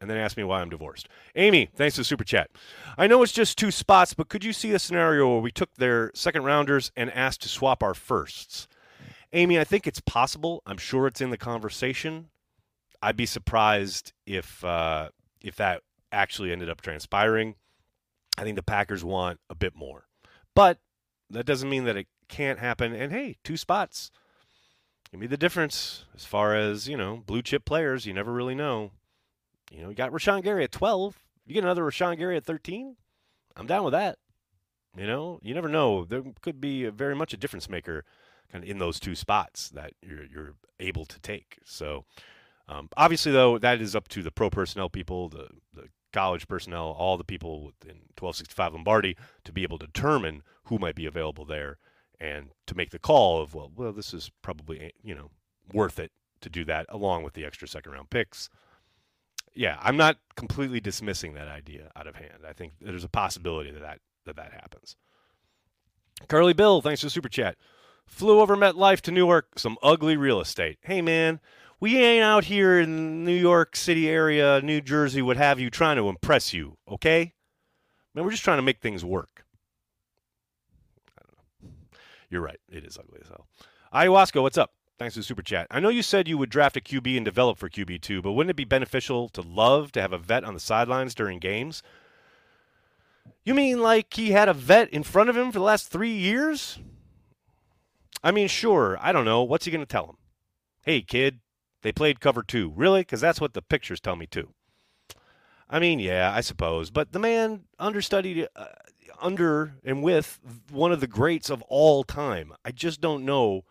And 0.00 0.10
then 0.10 0.16
ask 0.16 0.36
me 0.36 0.42
why 0.42 0.60
I'm 0.60 0.70
divorced. 0.70 1.08
Amy, 1.36 1.68
thanks 1.76 1.94
for 1.94 2.00
the 2.00 2.04
super 2.04 2.24
chat. 2.24 2.50
I 2.98 3.06
know 3.06 3.22
it's 3.22 3.30
just 3.30 3.56
two 3.56 3.70
spots, 3.70 4.14
but 4.14 4.28
could 4.28 4.42
you 4.42 4.52
see 4.52 4.72
a 4.72 4.78
scenario 4.78 5.28
where 5.28 5.40
we 5.40 5.52
took 5.52 5.74
their 5.76 6.10
second 6.14 6.42
rounders 6.44 6.90
and 6.96 7.10
asked 7.12 7.42
to 7.42 7.48
swap 7.48 7.82
our 7.82 7.94
firsts? 7.94 8.66
Amy, 9.32 9.58
I 9.58 9.64
think 9.64 9.86
it's 9.86 10.00
possible. 10.00 10.62
I'm 10.66 10.76
sure 10.76 11.06
it's 11.06 11.20
in 11.20 11.30
the 11.30 11.38
conversation. 11.38 12.28
I'd 13.02 13.16
be 13.16 13.26
surprised 13.26 14.12
if 14.26 14.64
uh, 14.64 15.08
if 15.40 15.56
that 15.56 15.82
actually 16.12 16.52
ended 16.52 16.68
up 16.68 16.80
transpiring. 16.80 17.56
I 18.38 18.42
think 18.42 18.56
the 18.56 18.62
Packers 18.62 19.04
want 19.04 19.40
a 19.50 19.54
bit 19.54 19.74
more. 19.74 20.06
But 20.54 20.78
that 21.30 21.46
doesn't 21.46 21.68
mean 21.68 21.84
that 21.84 21.96
it 21.96 22.06
can't 22.28 22.58
happen. 22.58 22.94
And 22.94 23.12
hey, 23.12 23.36
two 23.42 23.56
spots 23.56 24.10
can 25.10 25.20
be 25.20 25.26
the 25.26 25.36
difference 25.36 26.04
as 26.14 26.24
far 26.24 26.54
as, 26.54 26.88
you 26.88 26.96
know, 26.96 27.22
blue 27.26 27.42
chip 27.42 27.64
players. 27.64 28.06
You 28.06 28.14
never 28.14 28.32
really 28.32 28.54
know. 28.54 28.92
You 29.70 29.82
know, 29.82 29.88
you 29.88 29.94
got 29.94 30.12
Rashan 30.12 30.42
Gary 30.42 30.64
at 30.64 30.72
12. 30.72 31.16
You 31.46 31.54
get 31.54 31.64
another 31.64 31.82
Rashan 31.82 32.18
Gary 32.18 32.36
at 32.36 32.44
13. 32.44 32.96
I'm 33.56 33.66
down 33.66 33.84
with 33.84 33.92
that. 33.92 34.18
You 34.96 35.06
know, 35.06 35.38
you 35.42 35.54
never 35.54 35.68
know. 35.68 36.04
There 36.04 36.22
could 36.42 36.60
be 36.60 36.86
very 36.86 37.14
much 37.14 37.32
a 37.32 37.38
difference 37.38 37.68
maker 37.68 38.04
kind 38.50 38.64
of 38.64 38.70
in 38.70 38.78
those 38.78 39.00
two 39.00 39.14
spots 39.14 39.68
that 39.70 39.92
you're, 40.02 40.24
you're 40.24 40.54
able 40.80 41.04
to 41.06 41.20
take. 41.20 41.58
So, 41.64 42.04
um, 42.68 42.88
obviously, 42.96 43.32
though, 43.32 43.58
that 43.58 43.80
is 43.80 43.94
up 43.96 44.08
to 44.08 44.22
the 44.22 44.30
pro 44.30 44.50
personnel 44.50 44.88
people, 44.88 45.28
the, 45.28 45.48
the 45.74 45.88
college 46.12 46.46
personnel, 46.46 46.94
all 46.98 47.16
the 47.16 47.24
people 47.24 47.72
in 47.82 47.96
1265 48.18 48.74
Lombardi 48.74 49.16
to 49.44 49.52
be 49.52 49.62
able 49.62 49.78
to 49.78 49.86
determine 49.86 50.42
who 50.64 50.78
might 50.78 50.94
be 50.94 51.06
available 51.06 51.44
there 51.44 51.78
and 52.20 52.50
to 52.66 52.76
make 52.76 52.90
the 52.90 52.98
call 52.98 53.42
of, 53.42 53.54
well, 53.54 53.70
well, 53.74 53.92
this 53.92 54.14
is 54.14 54.30
probably, 54.42 54.92
you 55.02 55.14
know, 55.14 55.30
worth 55.72 55.98
it 55.98 56.12
to 56.40 56.48
do 56.48 56.64
that 56.64 56.86
along 56.88 57.24
with 57.24 57.34
the 57.34 57.44
extra 57.44 57.66
second 57.66 57.92
round 57.92 58.10
picks. 58.10 58.48
yeah, 59.54 59.76
I'm 59.80 59.96
not 59.96 60.18
completely 60.36 60.80
dismissing 60.80 61.34
that 61.34 61.48
idea 61.48 61.90
out 61.96 62.06
of 62.06 62.16
hand. 62.16 62.44
I 62.48 62.52
think 62.52 62.72
there's 62.80 63.04
a 63.04 63.08
possibility 63.08 63.70
that 63.70 63.82
that, 63.82 63.98
that, 64.26 64.36
that 64.36 64.52
happens. 64.52 64.96
Curly 66.28 66.52
Bill, 66.52 66.80
thanks 66.80 67.00
for 67.00 67.06
the 67.06 67.10
super 67.10 67.28
chat. 67.28 67.56
Flew 68.12 68.40
over 68.40 68.56
MetLife 68.56 69.00
to 69.00 69.10
Newark, 69.10 69.58
some 69.58 69.78
ugly 69.82 70.16
real 70.18 70.38
estate. 70.38 70.78
Hey, 70.82 71.00
man, 71.00 71.40
we 71.80 71.96
ain't 71.96 72.22
out 72.22 72.44
here 72.44 72.78
in 72.78 73.24
New 73.24 73.34
York 73.34 73.74
City 73.74 74.08
area, 74.08 74.60
New 74.62 74.82
Jersey, 74.82 75.22
what 75.22 75.38
have 75.38 75.58
you, 75.58 75.70
trying 75.70 75.96
to 75.96 76.08
impress 76.08 76.52
you, 76.52 76.76
okay? 76.86 77.32
Man, 78.14 78.24
we're 78.24 78.30
just 78.30 78.44
trying 78.44 78.58
to 78.58 78.62
make 78.62 78.80
things 78.80 79.02
work. 79.02 79.46
You're 82.28 82.42
right. 82.42 82.60
It 82.68 82.84
is 82.84 82.98
ugly 82.98 83.18
as 83.22 83.28
hell. 83.28 83.46
Ayahuasca, 83.92 84.42
what's 84.42 84.58
up? 84.58 84.72
Thanks 84.98 85.14
for 85.14 85.20
the 85.20 85.24
super 85.24 85.42
chat. 85.42 85.66
I 85.70 85.80
know 85.80 85.88
you 85.88 86.02
said 86.02 86.28
you 86.28 86.38
would 86.38 86.50
draft 86.50 86.76
a 86.76 86.80
QB 86.80 87.16
and 87.16 87.24
develop 87.24 87.56
for 87.56 87.70
QB2, 87.70 88.22
but 88.22 88.32
wouldn't 88.32 88.50
it 88.50 88.56
be 88.56 88.64
beneficial 88.64 89.30
to 89.30 89.40
love 89.40 89.90
to 89.92 90.02
have 90.02 90.12
a 90.12 90.18
vet 90.18 90.44
on 90.44 90.54
the 90.54 90.60
sidelines 90.60 91.14
during 91.14 91.38
games? 91.38 91.82
You 93.42 93.54
mean 93.54 93.80
like 93.80 94.12
he 94.14 94.32
had 94.32 94.50
a 94.50 94.54
vet 94.54 94.90
in 94.90 95.02
front 95.02 95.30
of 95.30 95.36
him 95.36 95.50
for 95.50 95.58
the 95.58 95.64
last 95.64 95.88
three 95.88 96.12
years? 96.12 96.78
I 98.22 98.30
mean, 98.30 98.48
sure. 98.48 98.98
I 99.00 99.12
don't 99.12 99.24
know. 99.24 99.42
What's 99.42 99.64
he 99.64 99.70
going 99.70 99.84
to 99.84 99.86
tell 99.86 100.06
him? 100.06 100.16
Hey, 100.82 101.02
kid, 101.02 101.40
they 101.82 101.92
played 101.92 102.20
cover 102.20 102.42
two. 102.42 102.72
Really? 102.74 103.00
Because 103.00 103.20
that's 103.20 103.40
what 103.40 103.54
the 103.54 103.62
pictures 103.62 104.00
tell 104.00 104.16
me, 104.16 104.26
too. 104.26 104.52
I 105.68 105.78
mean, 105.78 105.98
yeah, 105.98 106.32
I 106.34 106.40
suppose. 106.40 106.90
But 106.90 107.12
the 107.12 107.18
man 107.18 107.64
understudied 107.78 108.48
uh, 108.54 108.66
under 109.20 109.74
and 109.84 110.02
with 110.02 110.38
one 110.70 110.92
of 110.92 111.00
the 111.00 111.06
greats 111.06 111.50
of 111.50 111.62
all 111.62 112.04
time. 112.04 112.52
I 112.64 112.72
just 112.72 113.00
don't 113.00 113.24
know 113.24 113.64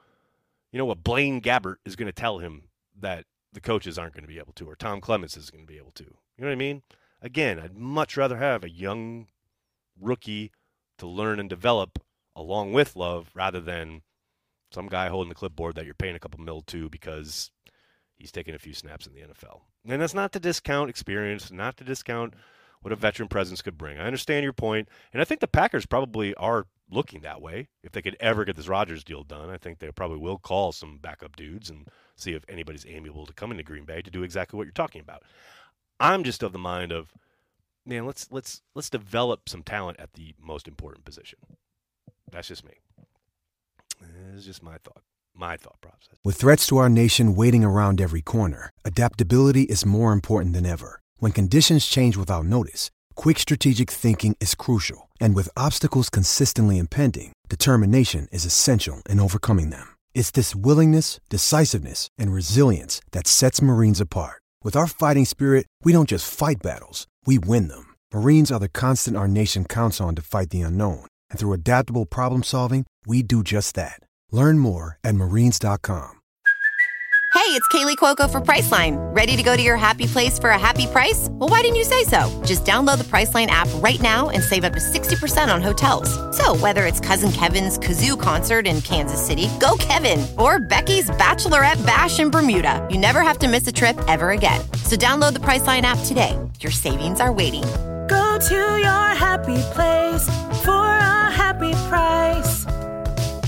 you 0.71 0.77
know 0.77 0.85
what 0.85 1.03
Blaine 1.03 1.41
Gabbert 1.41 1.77
is 1.85 1.95
going 1.95 2.07
to 2.07 2.13
tell 2.13 2.39
him 2.39 2.63
that 2.99 3.25
the 3.53 3.61
coaches 3.61 3.97
aren't 3.99 4.13
going 4.13 4.23
to 4.23 4.27
be 4.27 4.39
able 4.39 4.53
to, 4.53 4.69
or 4.69 4.75
Tom 4.75 5.01
Clements 5.01 5.35
is 5.35 5.49
going 5.49 5.65
to 5.65 5.71
be 5.71 5.77
able 5.77 5.91
to. 5.91 6.03
You 6.03 6.43
know 6.43 6.47
what 6.47 6.53
I 6.53 6.55
mean? 6.55 6.81
Again, 7.21 7.59
I'd 7.59 7.75
much 7.75 8.15
rather 8.15 8.37
have 8.37 8.63
a 8.63 8.69
young 8.69 9.27
rookie 9.99 10.51
to 10.97 11.07
learn 11.07 11.39
and 11.39 11.49
develop 11.49 11.99
along 12.35 12.71
with 12.73 12.95
Love 12.95 13.31
rather 13.35 13.59
than 13.59 14.01
some 14.71 14.87
guy 14.87 15.09
holding 15.09 15.29
the 15.29 15.35
clipboard 15.35 15.75
that 15.75 15.85
you're 15.85 15.93
paying 15.93 16.15
a 16.15 16.19
couple 16.19 16.39
mil 16.39 16.61
to 16.63 16.89
because 16.89 17.51
he's 18.17 18.31
taking 18.31 18.55
a 18.55 18.59
few 18.59 18.73
snaps 18.73 19.07
in 19.07 19.13
the 19.13 19.21
NFL. 19.21 19.61
And 19.87 20.01
that's 20.01 20.13
not 20.13 20.31
to 20.33 20.39
discount 20.39 20.89
experience, 20.89 21.51
not 21.51 21.77
to 21.77 21.83
discount 21.83 22.33
what 22.81 22.93
a 22.93 22.95
veteran 22.95 23.29
presence 23.29 23.61
could 23.61 23.77
bring. 23.77 23.99
I 23.99 24.05
understand 24.05 24.43
your 24.43 24.53
point, 24.53 24.89
and 25.13 25.21
I 25.21 25.25
think 25.25 25.39
the 25.39 25.47
Packers 25.47 25.85
probably 25.85 26.33
are 26.35 26.65
looking 26.89 27.21
that 27.21 27.41
way. 27.41 27.69
If 27.83 27.91
they 27.91 28.01
could 28.01 28.17
ever 28.19 28.43
get 28.43 28.55
this 28.55 28.67
Rodgers 28.67 29.03
deal 29.03 29.23
done, 29.23 29.49
I 29.49 29.57
think 29.57 29.79
they 29.79 29.91
probably 29.91 30.17
will 30.17 30.37
call 30.37 30.71
some 30.71 30.97
backup 31.01 31.35
dudes 31.35 31.69
and 31.69 31.87
see 32.15 32.33
if 32.33 32.43
anybody's 32.49 32.85
amiable 32.87 33.25
to 33.25 33.33
come 33.33 33.51
into 33.51 33.63
Green 33.63 33.85
Bay 33.85 34.01
to 34.01 34.11
do 34.11 34.23
exactly 34.23 34.57
what 34.57 34.65
you're 34.65 34.73
talking 34.73 35.01
about. 35.01 35.23
I'm 35.99 36.23
just 36.23 36.43
of 36.43 36.53
the 36.53 36.59
mind 36.59 36.91
of, 36.91 37.13
man, 37.85 38.05
let's 38.05 38.27
let's 38.31 38.61
let's 38.75 38.89
develop 38.89 39.47
some 39.47 39.63
talent 39.63 39.99
at 39.99 40.13
the 40.13 40.33
most 40.41 40.67
important 40.67 41.05
position. 41.05 41.39
That's 42.31 42.47
just 42.47 42.65
me. 42.65 42.73
Eh, 44.01 44.35
it's 44.35 44.45
just 44.45 44.63
my 44.63 44.77
thought. 44.83 45.03
My 45.33 45.57
thought 45.57 45.79
process. 45.81 46.17
With 46.23 46.35
threats 46.35 46.67
to 46.67 46.77
our 46.77 46.89
nation 46.89 47.35
waiting 47.35 47.63
around 47.63 48.01
every 48.01 48.21
corner, 48.21 48.69
adaptability 48.83 49.63
is 49.63 49.85
more 49.85 50.11
important 50.13 50.53
than 50.53 50.65
ever. 50.65 50.99
When 51.19 51.31
conditions 51.31 51.85
change 51.85 52.17
without 52.17 52.45
notice, 52.45 52.91
quick 53.15 53.39
strategic 53.39 53.89
thinking 53.89 54.35
is 54.39 54.55
crucial. 54.55 55.09
And 55.19 55.35
with 55.35 55.49
obstacles 55.55 56.09
consistently 56.09 56.77
impending, 56.77 57.33
determination 57.49 58.27
is 58.31 58.45
essential 58.45 59.01
in 59.09 59.19
overcoming 59.19 59.69
them. 59.69 59.95
It's 60.13 60.31
this 60.31 60.55
willingness, 60.55 61.19
decisiveness, 61.29 62.09
and 62.17 62.33
resilience 62.33 63.01
that 63.11 63.27
sets 63.27 63.61
Marines 63.61 64.01
apart. 64.01 64.41
With 64.63 64.75
our 64.75 64.87
fighting 64.87 65.25
spirit, 65.25 65.65
we 65.83 65.93
don't 65.93 66.09
just 66.09 66.31
fight 66.31 66.61
battles, 66.61 67.07
we 67.25 67.37
win 67.39 67.67
them. 67.67 67.95
Marines 68.13 68.51
are 68.51 68.59
the 68.59 68.69
constant 68.69 69.15
our 69.15 69.27
nation 69.27 69.63
counts 69.65 70.01
on 70.01 70.15
to 70.15 70.21
fight 70.21 70.49
the 70.49 70.61
unknown. 70.61 71.05
And 71.31 71.39
through 71.39 71.53
adaptable 71.53 72.05
problem 72.05 72.43
solving, 72.43 72.85
we 73.07 73.23
do 73.23 73.43
just 73.43 73.73
that. 73.75 73.99
Learn 74.31 74.59
more 74.59 74.99
at 75.03 75.15
marines.com. 75.15 76.21
Hey, 77.33 77.57
it's 77.57 77.67
Kaley 77.69 77.95
Cuoco 77.95 78.29
for 78.29 78.41
Priceline. 78.41 78.97
Ready 79.15 79.37
to 79.37 79.41
go 79.41 79.55
to 79.55 79.63
your 79.63 79.77
happy 79.77 80.05
place 80.05 80.37
for 80.37 80.49
a 80.49 80.59
happy 80.59 80.85
price? 80.85 81.27
Well, 81.31 81.47
why 81.47 81.61
didn't 81.61 81.77
you 81.77 81.85
say 81.85 82.03
so? 82.03 82.29
Just 82.45 82.65
download 82.65 82.97
the 82.97 83.05
Priceline 83.05 83.47
app 83.47 83.69
right 83.75 83.99
now 84.01 84.29
and 84.29 84.43
save 84.43 84.65
up 84.65 84.73
to 84.73 84.79
60% 84.79 85.53
on 85.53 85.61
hotels. 85.61 86.09
So, 86.37 86.57
whether 86.57 86.85
it's 86.85 86.99
Cousin 86.99 87.31
Kevin's 87.31 87.79
Kazoo 87.79 88.19
concert 88.19 88.67
in 88.67 88.81
Kansas 88.81 89.25
City, 89.25 89.47
go 89.61 89.77
Kevin, 89.79 90.25
or 90.37 90.59
Becky's 90.59 91.09
Bachelorette 91.11 91.83
Bash 91.85 92.19
in 92.19 92.31
Bermuda, 92.31 92.85
you 92.91 92.97
never 92.97 93.21
have 93.21 93.39
to 93.39 93.47
miss 93.47 93.65
a 93.65 93.71
trip 93.71 93.97
ever 94.09 94.31
again. 94.31 94.59
So, 94.83 94.97
download 94.97 95.33
the 95.33 95.39
Priceline 95.39 95.83
app 95.83 95.99
today. 96.05 96.37
Your 96.59 96.71
savings 96.71 97.21
are 97.21 97.31
waiting. 97.31 97.63
Go 98.11 98.37
to 98.49 98.61
your 98.87 99.07
happy 99.25 99.61
place 99.75 100.25
for 100.65 100.85
a 101.13 101.31
happy 101.41 101.71
price. 101.89 102.65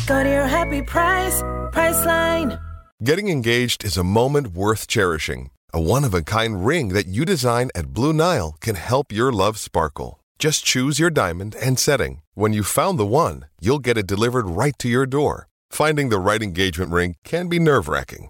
Go 0.07 0.23
to 0.23 0.29
your 0.37 0.47
happy 0.47 0.81
price, 0.81 1.41
Priceline. 1.75 2.59
Getting 3.03 3.27
engaged 3.27 3.83
is 3.83 3.97
a 3.97 4.03
moment 4.03 4.47
worth 4.53 4.87
cherishing. 4.87 5.49
A 5.73 5.81
one 5.81 6.05
of 6.05 6.13
a 6.13 6.21
kind 6.21 6.65
ring 6.65 6.89
that 6.89 7.07
you 7.07 7.25
design 7.25 7.71
at 7.75 7.93
Blue 7.93 8.13
Nile 8.13 8.55
can 8.61 8.75
help 8.75 9.11
your 9.11 9.31
love 9.33 9.57
sparkle. 9.57 10.21
Just 10.39 10.63
choose 10.63 10.99
your 10.99 11.09
diamond 11.09 11.55
and 11.55 11.77
setting. 11.77 12.21
When 12.33 12.53
you've 12.53 12.67
found 12.79 12.97
the 12.97 13.05
one, 13.05 13.45
you'll 13.59 13.79
get 13.87 13.97
it 13.97 14.07
delivered 14.07 14.47
right 14.47 14.77
to 14.79 14.87
your 14.87 15.05
door. 15.05 15.47
Finding 15.71 16.09
the 16.09 16.19
right 16.19 16.41
engagement 16.41 16.91
ring 16.91 17.15
can 17.23 17.49
be 17.49 17.59
nerve 17.59 17.89
wracking. 17.89 18.29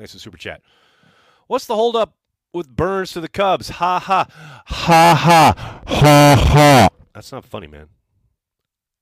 Thanks 0.00 0.12
for 0.12 0.16
the 0.16 0.22
super 0.22 0.38
chat. 0.38 0.62
What's 1.46 1.66
the 1.66 1.74
holdup 1.74 2.14
with 2.54 2.74
Burnes 2.74 3.12
to 3.12 3.20
the 3.20 3.28
Cubs? 3.28 3.68
Ha 3.68 3.98
ha. 3.98 4.26
Ha 4.66 5.14
ha. 5.14 5.82
Ha 5.86 6.44
ha. 6.48 6.88
That's 7.12 7.30
not 7.32 7.44
funny, 7.44 7.66
man. 7.66 7.88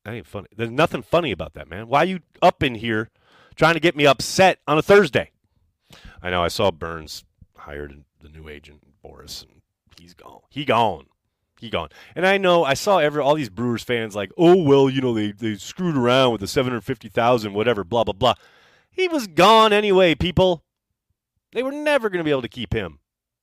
That 0.04 0.14
ain't 0.14 0.26
funny. 0.26 0.48
There's 0.56 0.72
nothing 0.72 1.02
funny 1.02 1.30
about 1.30 1.54
that, 1.54 1.70
man. 1.70 1.86
Why 1.86 2.00
are 2.00 2.06
you 2.06 2.18
up 2.42 2.64
in 2.64 2.74
here 2.74 3.10
trying 3.54 3.74
to 3.74 3.80
get 3.80 3.94
me 3.94 4.06
upset 4.06 4.58
on 4.66 4.76
a 4.76 4.82
Thursday? 4.82 5.30
I 6.20 6.30
know. 6.30 6.42
I 6.42 6.48
saw 6.48 6.72
Burnes 6.72 7.22
hired 7.56 8.02
the 8.20 8.28
new 8.28 8.48
agent, 8.48 8.80
Boras, 9.04 9.44
and 9.44 9.62
he's 10.00 10.14
gone. 10.14 10.40
He 10.50 10.64
gone. 10.64 11.06
He 11.60 11.70
gone. 11.70 11.90
And 12.16 12.26
I 12.26 12.38
know 12.38 12.64
I 12.64 12.74
saw 12.74 12.98
every 12.98 13.22
all 13.22 13.36
these 13.36 13.50
Brewers 13.50 13.84
fans 13.84 14.16
like, 14.16 14.32
oh 14.36 14.60
well, 14.60 14.90
you 14.90 15.00
know 15.00 15.14
they 15.14 15.30
they 15.30 15.54
screwed 15.54 15.96
around 15.96 16.32
with 16.32 16.40
the 16.40 16.48
seven 16.48 16.72
hundred 16.72 16.80
fifty 16.80 17.08
thousand, 17.08 17.54
whatever, 17.54 17.84
blah 17.84 18.02
blah 18.02 18.14
blah. 18.14 18.34
He 18.90 19.06
was 19.06 19.28
gone 19.28 19.72
anyway, 19.72 20.16
people. 20.16 20.64
They 21.52 21.62
were 21.62 21.72
never 21.72 22.08
going 22.08 22.18
to 22.18 22.24
be 22.24 22.30
able 22.30 22.42
to 22.42 22.48
keep 22.48 22.72
him. 22.72 22.98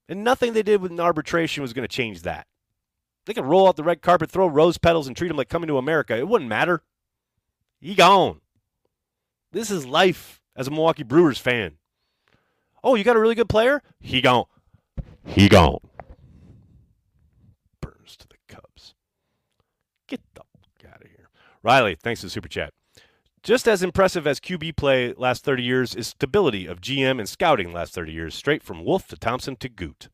And 0.07 0.23
nothing 0.23 0.53
they 0.53 0.63
did 0.63 0.81
with 0.81 0.91
an 0.91 0.99
arbitration 0.99 1.61
was 1.61 1.73
going 1.73 1.87
to 1.87 1.93
change 1.93 2.21
that. 2.21 2.47
They 3.25 3.33
could 3.33 3.45
roll 3.45 3.67
out 3.67 3.75
the 3.75 3.83
red 3.83 4.01
carpet, 4.01 4.29
throw 4.29 4.47
rose 4.47 4.77
petals, 4.77 5.07
and 5.07 5.17
treat 5.17 5.31
him 5.31 5.37
like 5.37 5.49
coming 5.49 5.67
to 5.67 5.77
America. 5.77 6.15
It 6.15 6.27
wouldn't 6.27 6.49
matter. 6.49 6.83
He 7.79 7.95
gone. 7.95 8.41
This 9.51 9.71
is 9.71 9.85
life 9.85 10.41
as 10.55 10.67
a 10.67 10.71
Milwaukee 10.71 11.03
Brewers 11.03 11.39
fan. 11.39 11.77
Oh, 12.83 12.93
you 12.93 13.03
got 13.03 13.15
a 13.15 13.19
really 13.19 13.35
good 13.35 13.49
player? 13.49 13.81
He 13.99 14.21
gone. 14.21 14.45
He 15.25 15.49
gone. 15.49 15.79
Burnes 17.81 18.15
to 18.17 18.27
the 18.27 18.35
Cubs. 18.47 18.93
Get 20.07 20.21
the 20.35 20.41
fuck 20.41 20.91
out 20.93 21.01
of 21.01 21.07
here. 21.07 21.29
Riley, 21.63 21.97
thanks 22.01 22.21
for 22.21 22.27
the 22.27 22.31
super 22.31 22.47
chat. 22.47 22.73
Just 23.45 23.67
as 23.67 23.83
impressive 23.83 24.25
as 24.25 24.39
QB 24.39 24.75
play 24.75 25.13
last 25.15 25.45
30 25.45 25.61
years 25.61 25.93
is 25.93 26.07
stability 26.07 26.65
of 26.65 26.81
GM 26.81 27.19
and 27.19 27.29
scouting 27.29 27.71
last 27.71 27.93
30 27.93 28.11
years, 28.11 28.33
straight 28.33 28.63
from 28.63 28.83
Wolf 28.83 29.07
to 29.09 29.15
Thompson 29.15 29.55
to 29.57 29.69
Goot. 29.69 30.09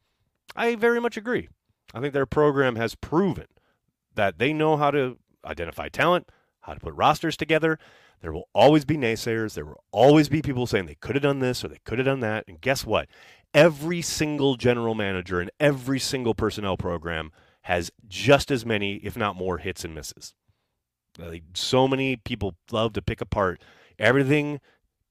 I 0.54 0.76
very 0.76 1.00
much 1.00 1.16
agree. 1.16 1.48
I 1.94 2.02
think 2.02 2.14
their 2.14 2.26
program 2.26 2.76
has 2.76 2.94
proven 2.94 3.48
that 4.16 4.38
they 4.38 4.52
know 4.52 4.76
how 4.76 4.92
to 4.92 5.18
identify 5.46 5.88
talent, 5.88 6.30
how 6.60 6.74
to 6.74 6.80
put 6.82 6.94
rosters 6.94 7.38
together. 7.38 7.80
There 8.22 8.34
will 8.34 8.50
always 8.54 8.84
be 8.84 8.98
naysayers. 8.98 9.54
There 9.54 9.66
will 9.66 9.84
always 9.94 10.28
be 10.28 10.42
people 10.42 10.68
saying 10.68 10.86
they 10.86 10.96
could 10.96 11.16
have 11.16 11.24
done 11.24 11.40
this 11.40 11.64
or 11.64 11.70
they 11.70 11.80
could 11.86 12.00
have 12.00 12.06
done 12.06 12.20
that. 12.20 12.44
And 12.50 12.60
guess 12.60 12.86
what? 12.86 13.08
every 13.54 14.02
single 14.02 14.56
general 14.56 14.96
manager 14.96 15.40
and 15.40 15.52
every 15.60 16.00
single 16.00 16.34
personnel 16.34 16.78
program 16.78 17.32
has 17.64 17.92
just 18.08 18.50
as 18.50 18.66
many, 18.66 18.96
if 18.98 19.18
not 19.18 19.36
more, 19.36 19.58
hits 19.58 19.84
and 19.84 19.94
misses. 19.94 20.34
Like, 21.18 21.44
so 21.54 21.88
many 21.88 22.16
people 22.16 22.56
love 22.72 22.94
to 22.94 23.02
pick 23.02 23.22
apart 23.22 23.62
everything 24.00 24.60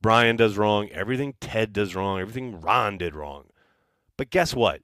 Brian 0.02 0.36
does 0.36 0.56
wrong, 0.56 0.88
everything 0.90 1.34
Ted 1.40 1.72
does 1.72 1.94
wrong, 1.94 2.20
everything 2.20 2.60
Ron 2.60 2.98
did 2.98 3.14
wrong. 3.14 3.46
But 4.16 4.30
guess 4.30 4.54
what? 4.54 4.80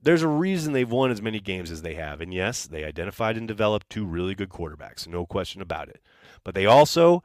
There's 0.00 0.22
a 0.22 0.28
reason 0.28 0.72
they've 0.72 0.90
won 0.90 1.10
as 1.10 1.20
many 1.20 1.40
games 1.40 1.70
as 1.70 1.82
they 1.82 1.94
have. 1.94 2.20
And 2.20 2.32
yes, 2.32 2.66
they 2.66 2.84
identified 2.84 3.36
and 3.36 3.48
developed 3.48 3.90
two 3.90 4.06
really 4.06 4.34
good 4.34 4.48
quarterbacks, 4.48 5.08
no 5.08 5.26
question 5.26 5.60
about 5.60 5.88
it. 5.88 6.00
But 6.44 6.54
they 6.54 6.66
also 6.66 7.24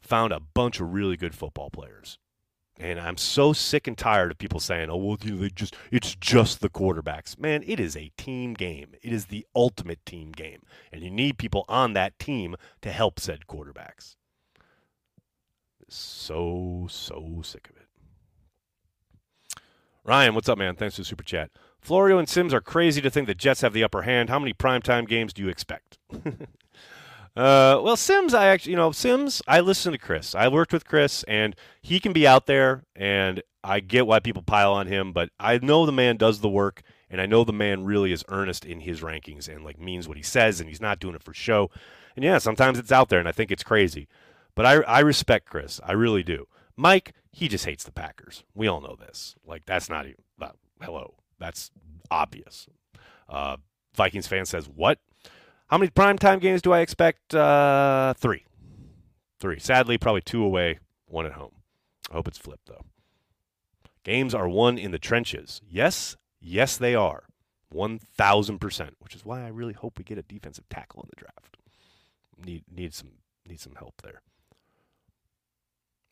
found 0.00 0.32
a 0.32 0.40
bunch 0.40 0.80
of 0.80 0.92
really 0.92 1.16
good 1.16 1.34
football 1.34 1.70
players. 1.70 2.18
And 2.80 3.00
I'm 3.00 3.16
so 3.16 3.52
sick 3.52 3.88
and 3.88 3.98
tired 3.98 4.30
of 4.30 4.38
people 4.38 4.60
saying, 4.60 4.88
"Oh, 4.88 4.96
well, 4.96 5.16
they 5.16 5.48
just 5.48 5.74
it's 5.90 6.14
just 6.14 6.60
the 6.60 6.68
quarterbacks." 6.68 7.38
Man, 7.38 7.64
it 7.66 7.80
is 7.80 7.96
a 7.96 8.12
team 8.16 8.54
game. 8.54 8.94
It 9.02 9.12
is 9.12 9.26
the 9.26 9.44
ultimate 9.54 10.04
team 10.06 10.30
game, 10.30 10.62
and 10.92 11.02
you 11.02 11.10
need 11.10 11.38
people 11.38 11.64
on 11.68 11.94
that 11.94 12.18
team 12.18 12.54
to 12.82 12.92
help 12.92 13.18
said 13.18 13.46
quarterbacks. 13.48 14.14
So 15.88 16.86
so 16.88 17.40
sick 17.42 17.68
of 17.68 17.76
it. 17.76 17.88
Ryan, 20.04 20.34
what's 20.34 20.48
up, 20.48 20.58
man? 20.58 20.76
Thanks 20.76 20.94
for 20.94 21.02
the 21.02 21.06
super 21.06 21.24
chat. 21.24 21.50
Florio 21.80 22.18
and 22.18 22.28
Simms 22.28 22.54
are 22.54 22.60
crazy 22.60 23.00
to 23.00 23.10
think 23.10 23.26
the 23.26 23.34
Jets 23.34 23.60
have 23.60 23.72
the 23.72 23.84
upper 23.84 24.02
hand. 24.02 24.30
How 24.30 24.38
many 24.38 24.54
primetime 24.54 25.06
games 25.06 25.32
do 25.32 25.42
you 25.42 25.48
expect? 25.48 25.98
Uh, 27.38 27.80
well, 27.84 27.96
Simms, 27.96 28.34
I 28.34 28.46
actually, 28.48 28.72
you 28.72 28.76
know, 28.76 28.90
Simms, 28.90 29.40
I 29.46 29.60
listen 29.60 29.92
to 29.92 29.98
Chris. 29.98 30.34
I 30.34 30.48
worked 30.48 30.72
with 30.72 30.84
Chris, 30.84 31.22
and 31.28 31.54
he 31.80 32.00
can 32.00 32.12
be 32.12 32.26
out 32.26 32.46
there, 32.46 32.82
and 32.96 33.44
I 33.62 33.78
get 33.78 34.08
why 34.08 34.18
people 34.18 34.42
pile 34.42 34.72
on 34.72 34.88
him, 34.88 35.12
but 35.12 35.30
I 35.38 35.58
know 35.58 35.86
the 35.86 35.92
man 35.92 36.16
does 36.16 36.40
the 36.40 36.48
work, 36.48 36.82
and 37.08 37.20
I 37.20 37.26
know 37.26 37.44
the 37.44 37.52
man 37.52 37.84
really 37.84 38.10
is 38.10 38.24
earnest 38.26 38.64
in 38.64 38.80
his 38.80 39.02
rankings 39.02 39.48
and 39.48 39.64
like 39.64 39.78
means 39.78 40.08
what 40.08 40.16
he 40.16 40.22
says, 40.24 40.58
and 40.58 40.68
he's 40.68 40.80
not 40.80 40.98
doing 40.98 41.14
it 41.14 41.22
for 41.22 41.32
show. 41.32 41.70
And 42.16 42.24
yeah, 42.24 42.38
sometimes 42.38 42.76
it's 42.76 42.90
out 42.90 43.08
there, 43.08 43.20
and 43.20 43.28
I 43.28 43.32
think 43.32 43.52
it's 43.52 43.62
crazy, 43.62 44.08
but 44.56 44.66
I 44.66 44.80
I 44.80 44.98
respect 44.98 45.48
Chris, 45.48 45.80
I 45.84 45.92
really 45.92 46.24
do. 46.24 46.48
Mike, 46.76 47.14
he 47.30 47.46
just 47.46 47.66
hates 47.66 47.84
the 47.84 47.92
Packers. 47.92 48.42
We 48.52 48.66
all 48.66 48.80
know 48.80 48.96
this. 48.98 49.36
Like 49.46 49.62
that's 49.64 49.88
not 49.88 50.06
even 50.06 50.24
uh, 50.40 50.48
hello. 50.82 51.14
That's 51.38 51.70
obvious. 52.10 52.66
Uh, 53.28 53.58
Vikings 53.94 54.26
fan 54.26 54.44
says 54.44 54.68
what? 54.68 54.98
How 55.68 55.76
many 55.76 55.90
primetime 55.90 56.40
games 56.40 56.62
do 56.62 56.72
I 56.72 56.80
expect? 56.80 57.34
Uh, 57.34 58.14
three. 58.14 58.44
Three. 59.38 59.58
Sadly, 59.58 59.98
probably 59.98 60.22
two 60.22 60.42
away, 60.42 60.78
one 61.06 61.26
at 61.26 61.32
home. 61.32 61.52
I 62.10 62.14
hope 62.14 62.26
it's 62.26 62.38
flipped, 62.38 62.66
though. 62.66 62.84
Games 64.02 64.34
are 64.34 64.48
won 64.48 64.78
in 64.78 64.90
the 64.90 64.98
trenches. 64.98 65.60
Yes, 65.68 66.16
yes, 66.40 66.76
they 66.78 66.94
are. 66.94 67.24
1,000%, 67.74 68.90
which 69.00 69.14
is 69.14 69.26
why 69.26 69.44
I 69.44 69.48
really 69.48 69.74
hope 69.74 69.98
we 69.98 70.04
get 70.04 70.16
a 70.16 70.22
defensive 70.22 70.66
tackle 70.70 71.02
in 71.02 71.10
the 71.10 71.20
draft. 71.20 71.58
Need, 72.42 72.64
need, 72.74 72.94
some, 72.94 73.10
need 73.46 73.60
some 73.60 73.74
help 73.74 74.00
there. 74.02 74.22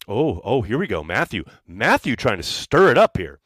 Oh, 0.07 0.43
oh, 0.45 0.61
here 0.61 0.77
we 0.77 0.87
go. 0.87 1.03
Matthew. 1.03 1.45
Matthew 1.67 2.15
trying 2.15 2.37
to 2.37 2.43
stir 2.43 2.91
it 2.91 2.99
up 2.99 3.17
here. 3.17 3.41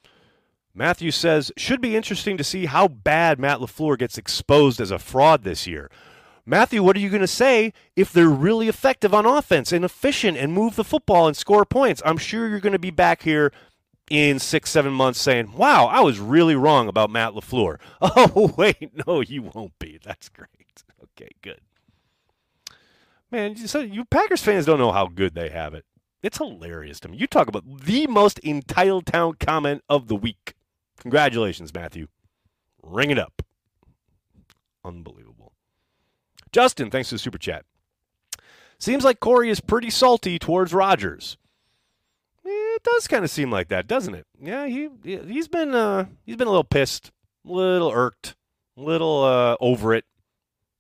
Matthew 0.75 1.11
says, 1.11 1.51
should 1.57 1.81
be 1.81 1.97
interesting 1.97 2.37
to 2.37 2.45
see 2.45 2.67
how 2.67 2.89
bad 2.89 3.39
Matt 3.39 3.59
LaFleur 3.59 3.99
gets 3.99 4.19
exposed 4.19 4.81
as 4.81 4.91
a 4.91 4.99
fraud 4.99 5.43
this 5.43 5.67
year. 5.67 5.91
Matthew, 6.47 6.83
what 6.83 6.97
are 6.97 7.01
you 7.01 7.11
going 7.11 7.21
to 7.21 7.27
say 7.27 7.73
if 7.97 8.13
they're 8.13 8.29
really 8.29 8.69
effective 8.69 9.13
on 9.13 9.27
offense 9.27 9.73
and 9.73 9.85
efficient 9.85 10.37
and 10.37 10.53
move 10.53 10.77
the 10.77 10.85
football 10.85 11.27
and 11.27 11.37
score 11.37 11.65
points? 11.65 12.03
I'm 12.05 12.17
sure 12.17 12.49
you're 12.49 12.61
going 12.61 12.73
to 12.73 12.79
be 12.79 12.91
back 12.91 13.23
here 13.23 13.53
in 14.11 14.39
six, 14.39 14.71
seven 14.71 14.93
months 14.93 15.21
saying, 15.21 15.53
wow, 15.53 15.87
I 15.87 16.01
was 16.01 16.19
really 16.19 16.57
wrong 16.57 16.89
about 16.89 17.11
Matt 17.11 17.33
LaFleur. 17.33 17.79
Oh, 18.03 18.53
wait, 18.57 19.07
no, 19.07 19.21
you 19.21 19.43
won't 19.55 19.79
be. 19.79 19.99
That's 20.03 20.29
great. 20.29 20.49
Okay, 21.03 21.31
good. 21.43 21.61
Man, 23.31 23.57
so 23.57 23.79
you 23.79 24.05
Packers 24.05 24.43
fans 24.43 24.67
don't 24.67 24.79
know 24.79 24.91
how 24.91 25.07
good 25.07 25.35
they 25.35 25.51
have 25.51 25.75
it. 25.75 25.85
It's 26.23 26.39
hilarious 26.39 26.99
to 27.01 27.09
me. 27.09 27.17
You 27.17 27.27
talk 27.27 27.47
about 27.47 27.65
the 27.85 28.07
most 28.07 28.41
entitled 28.43 29.07
town 29.07 29.35
comment 29.39 29.83
of 29.89 30.09
the 30.09 30.17
week. 30.17 30.55
Congratulations, 31.01 31.75
Matthew. 31.75 32.09
Ring 32.83 33.11
it 33.11 33.19
up. 33.19 33.43
Unbelievable. 34.85 35.53
Justin, 36.53 36.91
thanks 36.91 37.09
for 37.09 37.15
the 37.17 37.19
super 37.19 37.39
chat. 37.39 37.65
Seems 38.79 39.05
like 39.05 39.21
Corey 39.21 39.51
is 39.51 39.61
pretty 39.61 39.91
salty 39.91 40.39
towards 40.39 40.73
Rodgers. 40.73 41.37
it 42.45 42.83
does 42.83 43.07
kind 43.07 43.25
of 43.25 43.31
seem 43.31 43.51
like 43.51 43.69
that, 43.69 43.87
doesn't 43.87 44.15
it? 44.15 44.27
Yeah, 44.41 44.67
he 44.67 44.89
he's 45.03 45.49
been 45.49 45.75
uh, 45.75 46.07
he's 46.25 46.37
been 46.37 46.47
a 46.47 46.51
little 46.51 46.65
pissed, 46.65 47.13
a 47.47 47.53
little 47.53 47.91
irked, 47.91 48.37
a 48.77 48.81
little 48.81 49.23
uh, 49.23 49.57
over 49.61 49.95
it 49.95 50.07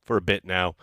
for 0.04 0.16
a 0.16 0.22
bit 0.22 0.44
now. 0.44 0.76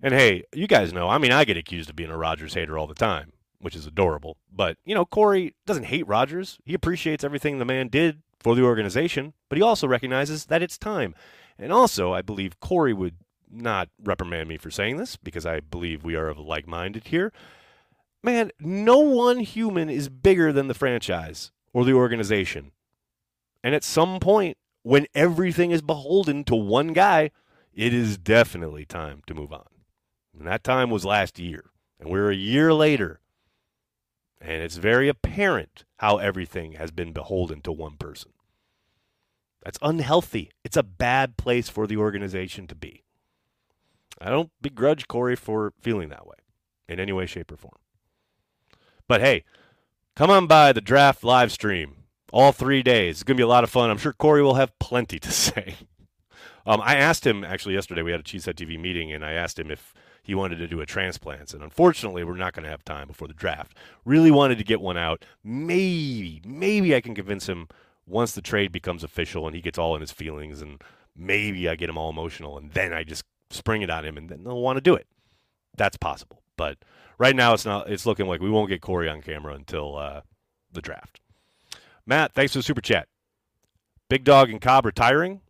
And 0.00 0.14
hey, 0.14 0.44
you 0.52 0.66
guys 0.66 0.92
know, 0.92 1.08
I 1.08 1.18
mean, 1.18 1.32
I 1.32 1.44
get 1.44 1.56
accused 1.56 1.90
of 1.90 1.96
being 1.96 2.10
a 2.10 2.16
Rodgers 2.16 2.54
hater 2.54 2.78
all 2.78 2.86
the 2.86 2.94
time, 2.94 3.32
which 3.60 3.76
is 3.76 3.86
adorable. 3.86 4.36
But 4.52 4.78
you 4.84 4.94
know, 4.94 5.04
Corey 5.04 5.54
doesn't 5.66 5.84
hate 5.86 6.06
Rodgers. 6.06 6.58
He 6.64 6.74
appreciates 6.74 7.24
everything 7.24 7.58
the 7.58 7.64
man 7.64 7.88
did 7.88 8.22
for 8.42 8.54
the 8.54 8.62
organization, 8.62 9.34
but 9.48 9.58
he 9.58 9.62
also 9.62 9.86
recognizes 9.86 10.46
that 10.46 10.62
it's 10.62 10.78
time. 10.78 11.14
And 11.58 11.72
also, 11.72 12.12
I 12.12 12.22
believe 12.22 12.60
Corey 12.60 12.92
would 12.92 13.16
not 13.50 13.88
reprimand 14.02 14.48
me 14.48 14.56
for 14.56 14.70
saying 14.70 14.96
this 14.96 15.16
because 15.16 15.46
I 15.46 15.60
believe 15.60 16.04
we 16.04 16.16
are 16.16 16.28
of 16.28 16.38
like 16.38 16.66
minded 16.66 17.08
here. 17.08 17.32
Man, 18.22 18.50
no 18.60 18.98
one 18.98 19.40
human 19.40 19.90
is 19.90 20.08
bigger 20.08 20.52
than 20.52 20.68
the 20.68 20.74
franchise 20.74 21.50
or 21.72 21.84
the 21.84 21.92
organization. 21.92 22.72
And 23.62 23.74
at 23.74 23.84
some 23.84 24.20
point, 24.20 24.56
when 24.82 25.06
everything 25.14 25.70
is 25.70 25.82
beholden 25.82 26.44
to 26.44 26.56
one 26.56 26.92
guy, 26.92 27.30
it 27.74 27.94
is 27.94 28.18
definitely 28.18 28.84
time 28.84 29.22
to 29.26 29.34
move 29.34 29.52
on. 29.52 29.68
And 30.36 30.46
that 30.46 30.64
time 30.64 30.90
was 30.90 31.04
last 31.04 31.38
year. 31.38 31.70
And 32.00 32.10
we're 32.10 32.30
a 32.30 32.36
year 32.36 32.74
later. 32.74 33.20
And 34.42 34.60
it's 34.62 34.76
very 34.76 35.08
apparent 35.08 35.84
how 35.98 36.18
everything 36.18 36.72
has 36.72 36.90
been 36.90 37.12
beholden 37.12 37.60
to 37.62 37.72
one 37.72 37.96
person. 37.96 38.32
That's 39.62 39.78
unhealthy. 39.80 40.50
It's 40.64 40.76
a 40.76 40.82
bad 40.82 41.36
place 41.36 41.68
for 41.68 41.86
the 41.86 41.96
organization 41.96 42.66
to 42.66 42.74
be. 42.74 43.04
I 44.20 44.30
don't 44.30 44.50
begrudge 44.60 45.06
Corey 45.06 45.36
for 45.36 45.72
feeling 45.80 46.08
that 46.08 46.26
way 46.26 46.34
in 46.88 46.98
any 46.98 47.12
way, 47.12 47.26
shape, 47.26 47.52
or 47.52 47.56
form. 47.56 47.78
But 49.06 49.20
hey, 49.20 49.44
come 50.16 50.30
on 50.30 50.48
by 50.48 50.72
the 50.72 50.80
draft 50.80 51.22
live 51.22 51.52
stream 51.52 51.96
all 52.32 52.50
three 52.50 52.82
days. 52.82 53.16
It's 53.16 53.22
going 53.22 53.36
to 53.36 53.40
be 53.40 53.44
a 53.44 53.48
lot 53.48 53.62
of 53.62 53.70
fun. 53.70 53.90
I'm 53.90 53.98
sure 53.98 54.12
Corey 54.12 54.42
will 54.42 54.54
have 54.54 54.76
plenty 54.80 55.20
to 55.20 55.30
say. 55.30 55.76
Um, 56.66 56.80
I 56.82 56.96
asked 56.96 57.26
him 57.26 57.44
actually 57.44 57.74
yesterday. 57.74 58.02
We 58.02 58.10
had 58.10 58.20
a 58.20 58.24
Cheesehead 58.24 58.54
TV 58.54 58.80
meeting, 58.80 59.12
and 59.12 59.24
I 59.24 59.32
asked 59.32 59.58
him 59.58 59.70
if 59.70 59.94
he 60.22 60.34
wanted 60.34 60.56
to 60.56 60.68
do 60.68 60.80
a 60.80 60.86
transplant. 60.86 61.52
And 61.52 61.62
unfortunately, 61.62 62.24
we're 62.24 62.36
not 62.36 62.52
going 62.52 62.64
to 62.64 62.70
have 62.70 62.84
time 62.84 63.08
before 63.08 63.28
the 63.28 63.34
draft. 63.34 63.76
Really 64.04 64.30
wanted 64.30 64.58
to 64.58 64.64
get 64.64 64.80
one 64.80 64.96
out. 64.96 65.24
Maybe, 65.42 66.40
maybe 66.44 66.94
I 66.94 67.00
can 67.00 67.14
convince 67.14 67.48
him 67.48 67.68
once 68.06 68.32
the 68.32 68.42
trade 68.42 68.72
becomes 68.72 69.04
official 69.04 69.46
and 69.46 69.54
he 69.54 69.62
gets 69.62 69.78
all 69.78 69.94
in 69.94 70.00
his 70.00 70.12
feelings, 70.12 70.62
and 70.62 70.82
maybe 71.16 71.68
I 71.68 71.76
get 71.76 71.88
him 71.88 71.98
all 71.98 72.10
emotional, 72.10 72.56
and 72.56 72.70
then 72.72 72.92
I 72.92 73.04
just 73.04 73.24
spring 73.50 73.82
it 73.82 73.90
on 73.90 74.04
him, 74.04 74.16
and 74.16 74.28
then 74.28 74.44
they'll 74.44 74.60
want 74.60 74.76
to 74.76 74.80
do 74.80 74.94
it. 74.94 75.06
That's 75.76 75.96
possible. 75.96 76.42
But 76.56 76.78
right 77.18 77.34
now, 77.34 77.54
it's 77.54 77.64
not. 77.64 77.90
It's 77.90 78.06
looking 78.06 78.26
like 78.26 78.40
we 78.40 78.50
won't 78.50 78.68
get 78.68 78.80
Corey 78.80 79.08
on 79.08 79.22
camera 79.22 79.54
until 79.54 79.96
uh, 79.96 80.20
the 80.72 80.82
draft. 80.82 81.20
Matt, 82.06 82.34
thanks 82.34 82.52
for 82.52 82.58
the 82.58 82.64
super 82.64 82.80
chat. 82.80 83.08
Big 84.08 84.24
Dog 84.24 84.50
and 84.50 84.60
Cobb 84.60 84.84
retiring? 84.84 85.40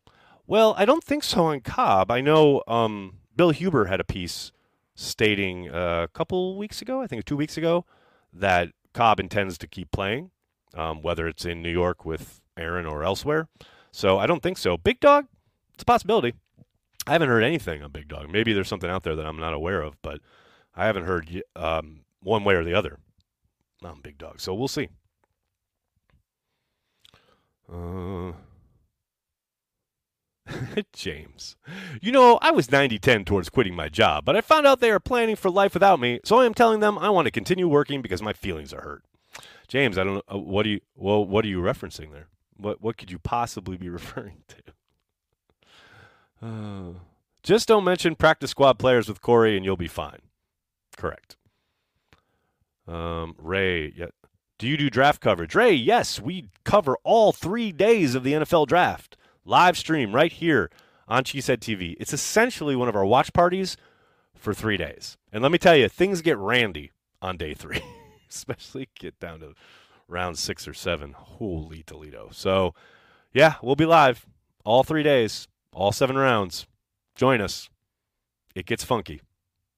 Well, 0.47 0.75
I 0.77 0.85
don't 0.85 1.03
think 1.03 1.25
so 1.25 1.45
on 1.47 1.61
Cobb. 1.61 2.11
I 2.11 2.21
know 2.21 2.63
um, 2.69 3.19
Bill 3.35 3.51
Huber 3.51 3.87
had 3.87 4.01
a 4.01 4.05
piece 4.05 4.53
stating 4.95 5.69
a 5.69 6.09
couple 6.13 6.57
weeks 6.57 6.83
ago, 6.83 7.01
I 7.01 7.07
think 7.07 7.25
two 7.25 7.37
weeks 7.37 7.57
ago, 7.57 7.85
that 8.33 8.71
Cobb 8.93 9.21
intends 9.21 9.59
to 9.59 9.67
keep 9.67 9.91
playing, 9.91 10.31
um, 10.75 11.03
whether 11.03 11.27
it's 11.27 11.45
in 11.45 11.63
New 11.63 11.71
York 11.71 12.05
with 12.05 12.41
Aaron 12.57 12.87
or 12.87 13.03
elsewhere. 13.03 13.49
So 13.91 14.19
I 14.19 14.27
don't 14.27 14.43
think 14.43 14.59
so. 14.59 14.77
Big 14.77 15.01
Dog, 15.01 15.27
it's 15.75 15.83
a 15.83 15.87
possibility. 15.87 16.35
I 17.07 17.13
haven't 17.13 17.29
heard 17.29 17.43
anything 17.43 17.83
on 17.83 17.91
Big 17.91 18.09
Dog. 18.09 18.31
Maybe 18.31 18.53
there's 18.53 18.69
something 18.69 18.91
out 18.91 19.03
there 19.03 19.17
that 19.17 19.27
I'm 19.27 19.39
not 19.39 19.55
aware 19.55 19.83
of, 19.83 20.01
but 20.03 20.21
I 20.75 20.87
haven't 20.87 21.05
heard 21.05 21.43
um, 21.57 22.03
one 22.23 22.45
way 22.45 22.55
or 22.55 22.65
the 22.65 22.75
other 22.75 22.99
on 23.83 24.01
Big 24.03 24.19
Dog. 24.19 24.41
So 24.41 24.55
we'll 24.55 24.69
see. 24.69 24.89
Uh, 27.73 28.33
James. 30.93 31.57
You 32.01 32.13
know, 32.13 32.39
I 32.41 32.51
was 32.51 32.71
90 32.71 32.99
10 32.99 33.25
towards 33.25 33.49
quitting 33.49 33.75
my 33.75 33.89
job, 33.89 34.25
but 34.25 34.37
I 34.37 34.41
found 34.41 34.67
out 34.67 34.81
they 34.81 34.91
are 34.91 35.01
planning 35.01 35.37
for 35.37 35.51
life 35.51 35.75
without 35.75 36.01
me, 36.01 36.21
so 36.25 36.39
I 36.39 36.47
am 36.47 36.55
telling 36.55 36.81
them 36.81 36.99
I 36.99 37.11
want 37.11 37.27
to 37.27 37.31
continue 37.31 37.69
working 37.69 38.03
because 38.03 38.23
my 38.23 38.33
feelings 38.33 38.73
are 38.73 38.83
hurt. 38.83 39.05
James, 39.69 39.97
I 39.97 40.05
don't 40.05 40.15
know. 40.15 40.23
Uh, 40.33 40.39
what, 40.39 40.65
do 40.65 40.71
you, 40.71 40.81
well, 40.95 41.25
what 41.25 41.45
are 41.45 41.49
you 41.49 41.61
referencing 41.61 42.13
there? 42.13 42.29
What, 42.57 42.83
what 42.83 42.97
could 42.99 43.11
you 43.11 43.19
possibly 43.19 43.77
be 43.77 43.89
referring 43.91 44.43
to? 44.49 44.57
Uh, 46.47 46.99
just 47.43 47.69
don't 47.69 47.85
mention 47.85 48.15
practice 48.17 48.51
squad 48.51 48.79
players 48.79 49.09
with 49.09 49.21
Corey 49.21 49.57
and 49.57 49.65
you'll 49.65 49.77
be 49.77 49.89
fine. 49.89 50.19
Correct. 50.97 51.37
Um, 52.87 53.35
Ray, 53.39 53.93
yeah. 53.97 54.07
Do 54.59 54.69
you 54.69 54.77
do 54.77 54.91
draft 54.91 55.21
coverage? 55.21 55.55
Ray, 55.55 55.73
yes, 55.73 56.21
we 56.21 56.49
cover 56.65 56.97
all 57.03 57.33
three 57.33 57.73
days 57.73 58.15
of 58.15 58.23
the 58.23 58.33
NFL 58.33 58.67
draft. 58.69 59.17
Live 59.45 59.77
stream 59.77 60.15
right 60.15 60.33
here 60.33 60.71
on 61.09 61.25
Cheesehead 61.25 61.59
TV. 61.59 61.97
It's 61.99 62.13
essentially 62.13 62.77
one 62.77 62.89
of 62.89 62.95
our 62.95 63.05
watch 63.05 63.33
parties 63.33 63.77
for 64.35 64.55
three 64.55 64.77
days. 64.77 65.17
And 65.33 65.43
let 65.43 65.51
me 65.51 65.59
tell 65.59 65.77
you, 65.77 65.89
things 65.89 66.23
get 66.23 66.39
randy 66.39 66.93
on 67.21 67.37
day 67.37 67.55
three, 67.55 67.83
especially 68.31 68.89
get 68.99 69.19
down 69.19 69.41
to 69.41 69.55
round 70.09 70.39
six 70.39 70.69
or 70.69 70.75
seven. 70.75 71.13
Holy 71.13 71.83
Toledo. 71.83 72.29
So, 72.33 72.75
yeah, 73.33 73.55
we'll 73.63 73.77
be 73.77 73.87
live 73.87 74.27
all 74.65 74.85
three 74.85 75.03
days, 75.03 75.49
all 75.73 75.93
seven 75.93 76.17
rounds. 76.17 76.67
Join 77.17 77.41
us. 77.41 77.69
It 78.55 78.67
gets 78.67 78.85
funky 78.85 79.23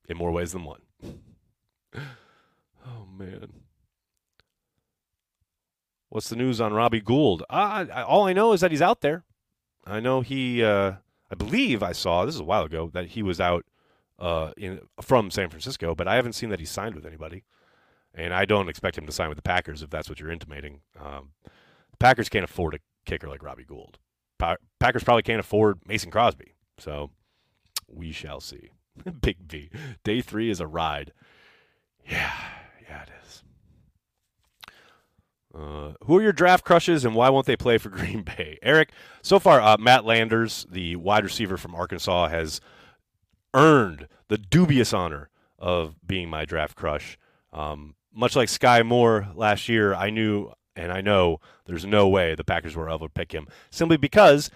in 0.08 0.16
more 0.16 0.32
ways 0.32 0.52
than 0.52 0.64
one. 0.64 0.82
oh, 1.96 3.06
man. 3.16 3.52
What's 6.10 6.28
the 6.28 6.36
news 6.36 6.60
on 6.60 6.72
Robbie 6.72 7.00
Gould? 7.00 7.44
Uh, 7.48 7.86
all 8.06 8.26
I 8.26 8.32
know 8.32 8.52
is 8.52 8.60
that 8.60 8.70
he's 8.70 8.82
out 8.82 9.00
there. 9.00 9.24
I 9.86 10.00
know 10.00 10.20
he, 10.20 10.62
uh, 10.62 10.94
I 11.30 11.34
believe 11.34 11.82
I 11.82 11.92
saw, 11.92 12.24
this 12.24 12.34
is 12.34 12.40
a 12.40 12.44
while 12.44 12.64
ago, 12.64 12.90
that 12.92 13.08
he 13.08 13.22
was 13.22 13.40
out 13.40 13.64
uh, 14.18 14.52
in, 14.56 14.80
from 15.02 15.30
San 15.30 15.50
Francisco, 15.50 15.94
but 15.94 16.08
I 16.08 16.14
haven't 16.16 16.34
seen 16.34 16.50
that 16.50 16.60
he 16.60 16.66
signed 16.66 16.94
with 16.94 17.06
anybody. 17.06 17.44
And 18.14 18.32
I 18.32 18.44
don't 18.44 18.68
expect 18.68 18.96
him 18.96 19.06
to 19.06 19.12
sign 19.12 19.28
with 19.28 19.36
the 19.36 19.42
Packers 19.42 19.82
if 19.82 19.90
that's 19.90 20.08
what 20.08 20.20
you're 20.20 20.30
intimating. 20.30 20.82
Um, 20.98 21.30
the 21.44 21.96
Packers 21.98 22.28
can't 22.28 22.44
afford 22.44 22.74
a 22.74 22.78
kicker 23.04 23.28
like 23.28 23.42
Robbie 23.42 23.64
Gould. 23.64 23.98
Pa- 24.38 24.56
Packers 24.78 25.02
probably 25.02 25.24
can't 25.24 25.40
afford 25.40 25.80
Mason 25.86 26.12
Crosby. 26.12 26.54
So 26.78 27.10
we 27.88 28.12
shall 28.12 28.40
see. 28.40 28.70
Big 29.20 29.48
B. 29.48 29.70
Day 30.04 30.20
three 30.20 30.48
is 30.48 30.60
a 30.60 30.66
ride. 30.66 31.12
Yeah. 32.08 32.32
Uh, 35.54 35.92
who 36.04 36.16
are 36.16 36.22
your 36.22 36.32
draft 36.32 36.64
crushes 36.64 37.04
and 37.04 37.14
why 37.14 37.28
won't 37.28 37.46
they 37.46 37.56
play 37.56 37.78
for 37.78 37.88
Green 37.90 38.22
Bay? 38.22 38.58
Eric, 38.62 38.90
so 39.22 39.38
far, 39.38 39.60
uh, 39.60 39.76
Matt 39.78 40.04
Landers, 40.04 40.66
the 40.70 40.96
wide 40.96 41.24
receiver 41.24 41.56
from 41.56 41.74
Arkansas, 41.74 42.28
has 42.28 42.60
earned 43.52 44.08
the 44.28 44.38
dubious 44.38 44.92
honor 44.92 45.30
of 45.58 45.94
being 46.06 46.28
my 46.28 46.44
draft 46.44 46.76
crush. 46.76 47.16
Um, 47.52 47.94
much 48.12 48.34
like 48.34 48.48
Skyy 48.48 48.84
Moore 48.84 49.28
last 49.34 49.68
year, 49.68 49.94
I 49.94 50.10
knew 50.10 50.52
and 50.76 50.92
I 50.92 51.00
know 51.00 51.40
there's 51.66 51.84
no 51.84 52.08
way 52.08 52.34
the 52.34 52.44
Packers 52.44 52.74
were 52.74 52.88
able 52.88 53.06
to 53.06 53.08
pick 53.08 53.32
him 53.32 53.46
simply 53.70 53.96
because 53.96 54.50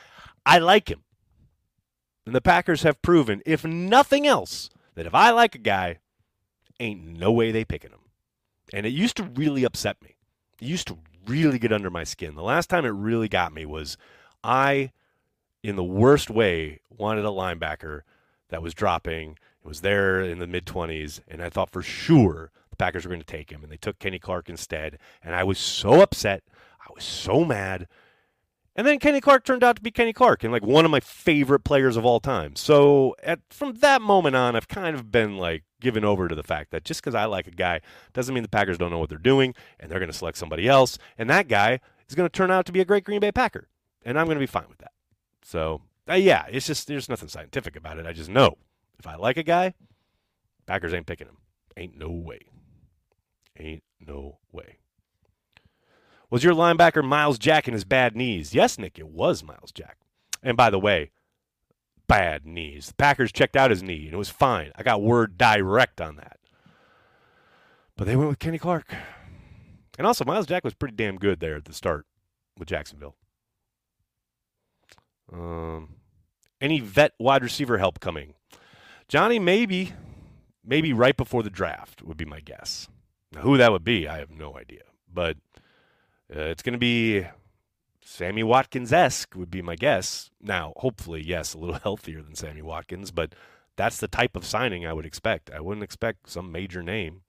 I 0.44 0.58
like 0.58 0.90
him. 0.90 1.04
And 2.26 2.34
the 2.34 2.40
Packers 2.40 2.82
have 2.82 3.00
proven, 3.02 3.40
if 3.46 3.64
nothing 3.64 4.26
else, 4.26 4.68
that 4.94 5.06
if 5.06 5.14
I 5.14 5.30
like 5.30 5.54
a 5.54 5.58
guy, 5.58 5.98
ain't 6.80 7.04
no 7.18 7.32
way 7.32 7.52
they 7.52 7.64
picking 7.64 7.90
him. 7.90 8.00
And 8.72 8.84
it 8.84 8.90
used 8.90 9.16
to 9.16 9.22
really 9.22 9.64
upset 9.64 9.96
me. 10.02 10.16
Used 10.60 10.88
to 10.88 10.98
really 11.26 11.58
get 11.58 11.72
under 11.72 11.90
my 11.90 12.04
skin. 12.04 12.34
The 12.34 12.42
last 12.42 12.68
time 12.68 12.84
it 12.84 12.90
really 12.90 13.28
got 13.28 13.52
me 13.52 13.66
was 13.66 13.96
I, 14.42 14.92
in 15.62 15.76
the 15.76 15.84
worst 15.84 16.30
way, 16.30 16.80
wanted 16.88 17.24
a 17.24 17.28
linebacker 17.28 18.02
that 18.48 18.62
was 18.62 18.74
dropping. 18.74 19.32
It 19.32 19.68
was 19.68 19.82
there 19.82 20.20
in 20.20 20.38
the 20.38 20.46
mid 20.46 20.66
20s, 20.66 21.20
and 21.28 21.42
I 21.42 21.50
thought 21.50 21.70
for 21.70 21.82
sure 21.82 22.50
the 22.70 22.76
Packers 22.76 23.04
were 23.04 23.10
going 23.10 23.20
to 23.20 23.26
take 23.26 23.50
him, 23.50 23.62
and 23.62 23.70
they 23.70 23.76
took 23.76 23.98
Kenny 23.98 24.18
Clark 24.18 24.48
instead. 24.48 24.98
And 25.22 25.34
I 25.34 25.44
was 25.44 25.58
so 25.58 26.00
upset. 26.00 26.42
I 26.80 26.90
was 26.94 27.04
so 27.04 27.44
mad. 27.44 27.86
And 28.78 28.86
then 28.86 29.00
Kenny 29.00 29.20
Clark 29.20 29.44
turned 29.44 29.64
out 29.64 29.74
to 29.74 29.82
be 29.82 29.90
Kenny 29.90 30.12
Clark 30.12 30.44
and 30.44 30.52
like 30.52 30.64
one 30.64 30.84
of 30.84 30.92
my 30.92 31.00
favorite 31.00 31.64
players 31.64 31.96
of 31.96 32.06
all 32.06 32.20
time. 32.20 32.54
So 32.54 33.16
at, 33.24 33.40
from 33.50 33.74
that 33.78 34.00
moment 34.00 34.36
on, 34.36 34.54
I've 34.54 34.68
kind 34.68 34.94
of 34.94 35.10
been 35.10 35.36
like 35.36 35.64
given 35.80 36.04
over 36.04 36.28
to 36.28 36.34
the 36.36 36.44
fact 36.44 36.70
that 36.70 36.84
just 36.84 37.00
because 37.00 37.16
I 37.16 37.24
like 37.24 37.48
a 37.48 37.50
guy 37.50 37.80
doesn't 38.12 38.32
mean 38.32 38.44
the 38.44 38.48
Packers 38.48 38.78
don't 38.78 38.92
know 38.92 39.00
what 39.00 39.08
they're 39.08 39.18
doing 39.18 39.52
and 39.80 39.90
they're 39.90 39.98
going 39.98 40.12
to 40.12 40.16
select 40.16 40.38
somebody 40.38 40.68
else. 40.68 40.96
And 41.18 41.28
that 41.28 41.48
guy 41.48 41.80
is 42.08 42.14
going 42.14 42.28
to 42.28 42.32
turn 42.32 42.52
out 42.52 42.66
to 42.66 42.72
be 42.72 42.78
a 42.78 42.84
great 42.84 43.02
Green 43.02 43.18
Bay 43.18 43.32
Packer. 43.32 43.66
And 44.04 44.16
I'm 44.16 44.26
going 44.26 44.36
to 44.36 44.40
be 44.40 44.46
fine 44.46 44.68
with 44.68 44.78
that. 44.78 44.92
So 45.42 45.82
uh, 46.08 46.14
yeah, 46.14 46.44
it's 46.48 46.68
just 46.68 46.86
there's 46.86 47.08
nothing 47.08 47.28
scientific 47.28 47.74
about 47.74 47.98
it. 47.98 48.06
I 48.06 48.12
just 48.12 48.30
know 48.30 48.58
if 49.00 49.08
I 49.08 49.16
like 49.16 49.38
a 49.38 49.42
guy, 49.42 49.74
Packers 50.66 50.94
ain't 50.94 51.06
picking 51.06 51.26
him. 51.26 51.38
Ain't 51.76 51.98
no 51.98 52.10
way. 52.10 52.42
Ain't 53.58 53.82
no 53.98 54.38
way. 54.52 54.78
Was 56.30 56.44
your 56.44 56.54
linebacker 56.54 57.04
Myles 57.04 57.38
Jack 57.38 57.68
in 57.68 57.74
his 57.74 57.84
bad 57.84 58.14
knees? 58.14 58.54
Yes, 58.54 58.78
Nick, 58.78 58.98
it 58.98 59.08
was 59.08 59.42
Myles 59.42 59.72
Jack. 59.72 59.98
And 60.42 60.56
by 60.56 60.70
the 60.70 60.78
way, 60.78 61.10
bad 62.06 62.46
knees. 62.46 62.88
The 62.88 62.94
Packers 62.94 63.32
checked 63.32 63.56
out 63.56 63.70
his 63.70 63.82
knee 63.82 64.04
and 64.04 64.14
it 64.14 64.18
was 64.18 64.28
fine. 64.28 64.72
I 64.76 64.82
got 64.82 65.02
word 65.02 65.38
direct 65.38 66.00
on 66.00 66.16
that. 66.16 66.38
But 67.96 68.06
they 68.06 68.16
went 68.16 68.28
with 68.28 68.38
Kenny 68.38 68.58
Clark. 68.58 68.94
And 69.98 70.06
also, 70.06 70.24
Myles 70.24 70.46
Jack 70.46 70.62
was 70.62 70.74
pretty 70.74 70.94
damn 70.94 71.16
good 71.16 71.40
there 71.40 71.56
at 71.56 71.64
the 71.64 71.72
start 71.72 72.06
with 72.56 72.68
Jacksonville. 72.68 73.16
Um, 75.32 75.96
any 76.60 76.78
vet 76.78 77.12
wide 77.18 77.42
receiver 77.42 77.78
help 77.78 77.98
coming? 77.98 78.34
Johnny, 79.08 79.40
maybe, 79.40 79.92
maybe 80.64 80.92
right 80.92 81.16
before 81.16 81.42
the 81.42 81.50
draft 81.50 82.02
would 82.02 82.16
be 82.16 82.24
my 82.24 82.40
guess. 82.40 82.88
Now, 83.32 83.40
who 83.40 83.56
that 83.56 83.72
would 83.72 83.84
be, 83.84 84.06
I 84.06 84.18
have 84.18 84.30
no 84.30 84.56
idea. 84.56 84.82
But 85.12 85.36
uh, 86.34 86.42
it's 86.42 86.62
going 86.62 86.72
to 86.72 86.78
be 86.78 87.26
Sammy 88.02 88.42
Watkins 88.42 88.92
esque, 88.92 89.34
would 89.34 89.50
be 89.50 89.62
my 89.62 89.76
guess. 89.76 90.30
Now, 90.40 90.72
hopefully, 90.76 91.22
yes, 91.24 91.54
a 91.54 91.58
little 91.58 91.78
healthier 91.82 92.22
than 92.22 92.34
Sammy 92.34 92.62
Watkins, 92.62 93.10
but 93.10 93.34
that's 93.76 93.98
the 93.98 94.08
type 94.08 94.36
of 94.36 94.44
signing 94.44 94.86
I 94.86 94.92
would 94.92 95.06
expect. 95.06 95.50
I 95.50 95.60
wouldn't 95.60 95.84
expect 95.84 96.28
some 96.28 96.50
major 96.50 96.82
name. 96.82 97.22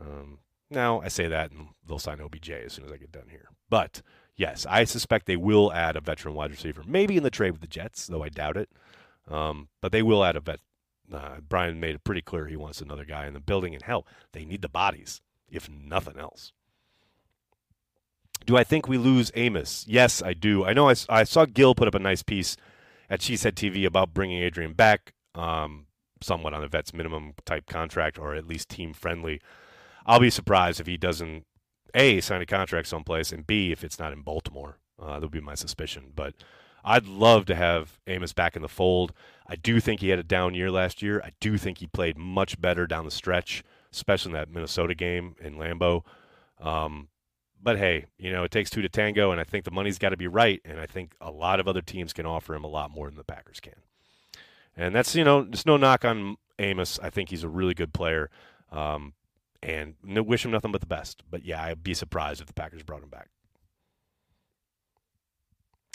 Um, 0.00 0.38
now, 0.70 1.00
I 1.00 1.08
say 1.08 1.28
that 1.28 1.50
and 1.50 1.68
they'll 1.86 1.98
sign 1.98 2.20
OBJ 2.20 2.50
as 2.50 2.72
soon 2.72 2.84
as 2.84 2.92
I 2.92 2.96
get 2.96 3.12
done 3.12 3.28
here. 3.30 3.48
But 3.70 4.02
yes, 4.36 4.66
I 4.68 4.84
suspect 4.84 5.26
they 5.26 5.36
will 5.36 5.72
add 5.72 5.96
a 5.96 6.00
veteran 6.00 6.34
wide 6.34 6.50
receiver, 6.50 6.82
maybe 6.86 7.16
in 7.16 7.22
the 7.22 7.30
trade 7.30 7.52
with 7.52 7.60
the 7.60 7.66
Jets, 7.66 8.06
though 8.06 8.22
I 8.22 8.28
doubt 8.28 8.56
it. 8.56 8.70
Um, 9.28 9.68
but 9.80 9.92
they 9.92 10.02
will 10.02 10.24
add 10.24 10.36
a 10.36 10.40
vet. 10.40 10.60
Uh, 11.12 11.40
Brian 11.46 11.80
made 11.80 11.94
it 11.94 12.04
pretty 12.04 12.20
clear 12.20 12.46
he 12.46 12.56
wants 12.56 12.80
another 12.80 13.04
guy 13.04 13.26
in 13.26 13.34
the 13.34 13.40
building, 13.40 13.74
and 13.74 13.82
hell, 13.82 14.06
they 14.32 14.44
need 14.44 14.62
the 14.62 14.68
bodies, 14.68 15.22
if 15.50 15.68
nothing 15.68 16.18
else. 16.18 16.52
Do 18.46 18.56
I 18.56 18.64
think 18.64 18.88
we 18.88 18.98
lose 18.98 19.30
Amos? 19.34 19.84
Yes, 19.88 20.22
I 20.22 20.32
do. 20.32 20.64
I 20.64 20.72
know 20.72 20.88
I, 20.88 20.94
I 21.08 21.24
saw 21.24 21.44
Gil 21.44 21.74
put 21.74 21.88
up 21.88 21.94
a 21.94 21.98
nice 21.98 22.22
piece 22.22 22.56
at 23.10 23.20
Cheesehead 23.20 23.52
TV 23.52 23.84
about 23.86 24.14
bringing 24.14 24.42
Adrian 24.42 24.72
back, 24.72 25.12
um, 25.34 25.86
somewhat 26.22 26.54
on 26.54 26.64
a 26.64 26.68
vet's 26.68 26.94
minimum 26.94 27.34
type 27.44 27.66
contract, 27.66 28.18
or 28.18 28.34
at 28.34 28.46
least 28.46 28.68
team 28.68 28.92
friendly. 28.92 29.40
I'll 30.06 30.20
be 30.20 30.30
surprised 30.30 30.80
if 30.80 30.86
he 30.86 30.96
doesn't 30.96 31.44
a 31.94 32.20
sign 32.20 32.42
a 32.42 32.46
contract 32.46 32.88
someplace, 32.88 33.32
and 33.32 33.46
b 33.46 33.72
if 33.72 33.84
it's 33.84 33.98
not 33.98 34.12
in 34.12 34.22
Baltimore. 34.22 34.78
Uh, 35.00 35.14
that'll 35.14 35.28
be 35.28 35.40
my 35.40 35.54
suspicion. 35.54 36.12
But 36.14 36.34
I'd 36.84 37.06
love 37.06 37.46
to 37.46 37.54
have 37.54 37.98
Amos 38.06 38.32
back 38.32 38.56
in 38.56 38.62
the 38.62 38.68
fold. 38.68 39.12
I 39.46 39.56
do 39.56 39.80
think 39.80 40.00
he 40.00 40.08
had 40.08 40.18
a 40.18 40.24
down 40.24 40.54
year 40.54 40.70
last 40.70 41.02
year. 41.02 41.20
I 41.24 41.32
do 41.40 41.56
think 41.56 41.78
he 41.78 41.86
played 41.86 42.18
much 42.18 42.60
better 42.60 42.86
down 42.86 43.04
the 43.04 43.10
stretch, 43.10 43.62
especially 43.92 44.30
in 44.30 44.34
that 44.34 44.50
Minnesota 44.50 44.94
game 44.94 45.36
in 45.40 45.54
Lambeau. 45.56 46.02
Um, 46.60 47.08
but 47.62 47.78
hey, 47.78 48.06
you 48.18 48.30
know, 48.32 48.44
it 48.44 48.50
takes 48.50 48.70
two 48.70 48.82
to 48.82 48.88
tango, 48.88 49.30
and 49.30 49.40
I 49.40 49.44
think 49.44 49.64
the 49.64 49.70
money's 49.70 49.98
got 49.98 50.10
to 50.10 50.16
be 50.16 50.26
right, 50.26 50.60
and 50.64 50.80
I 50.80 50.86
think 50.86 51.14
a 51.20 51.30
lot 51.30 51.60
of 51.60 51.68
other 51.68 51.82
teams 51.82 52.12
can 52.12 52.26
offer 52.26 52.54
him 52.54 52.64
a 52.64 52.68
lot 52.68 52.90
more 52.90 53.06
than 53.06 53.16
the 53.16 53.24
Packers 53.24 53.60
can. 53.60 53.74
And 54.76 54.94
that's, 54.94 55.14
you 55.14 55.24
know, 55.24 55.42
there's 55.42 55.66
no 55.66 55.76
knock 55.76 56.04
on 56.04 56.36
Amos. 56.58 56.98
I 57.02 57.10
think 57.10 57.30
he's 57.30 57.42
a 57.42 57.48
really 57.48 57.74
good 57.74 57.92
player, 57.92 58.30
um, 58.70 59.14
and 59.62 59.96
wish 60.04 60.44
him 60.44 60.52
nothing 60.52 60.72
but 60.72 60.80
the 60.80 60.86
best. 60.86 61.22
But 61.28 61.44
yeah, 61.44 61.62
I'd 61.62 61.82
be 61.82 61.94
surprised 61.94 62.40
if 62.40 62.46
the 62.46 62.54
Packers 62.54 62.82
brought 62.82 63.02
him 63.02 63.08
back. 63.08 63.28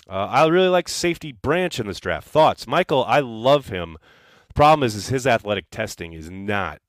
Uh, 0.09 0.25
I 0.25 0.45
really 0.47 0.67
like 0.67 0.89
safety 0.89 1.31
branch 1.31 1.79
in 1.79 1.87
this 1.87 2.01
draft. 2.01 2.27
Thoughts, 2.27 2.67
Michael? 2.67 3.05
I 3.05 3.21
love 3.21 3.69
him. 3.69 3.97
The 4.49 4.53
problem 4.53 4.85
is, 4.85 4.95
is 4.95 5.07
his 5.07 5.25
athletic 5.25 5.69
testing 5.71 6.11
is 6.11 6.29
not 6.29 6.81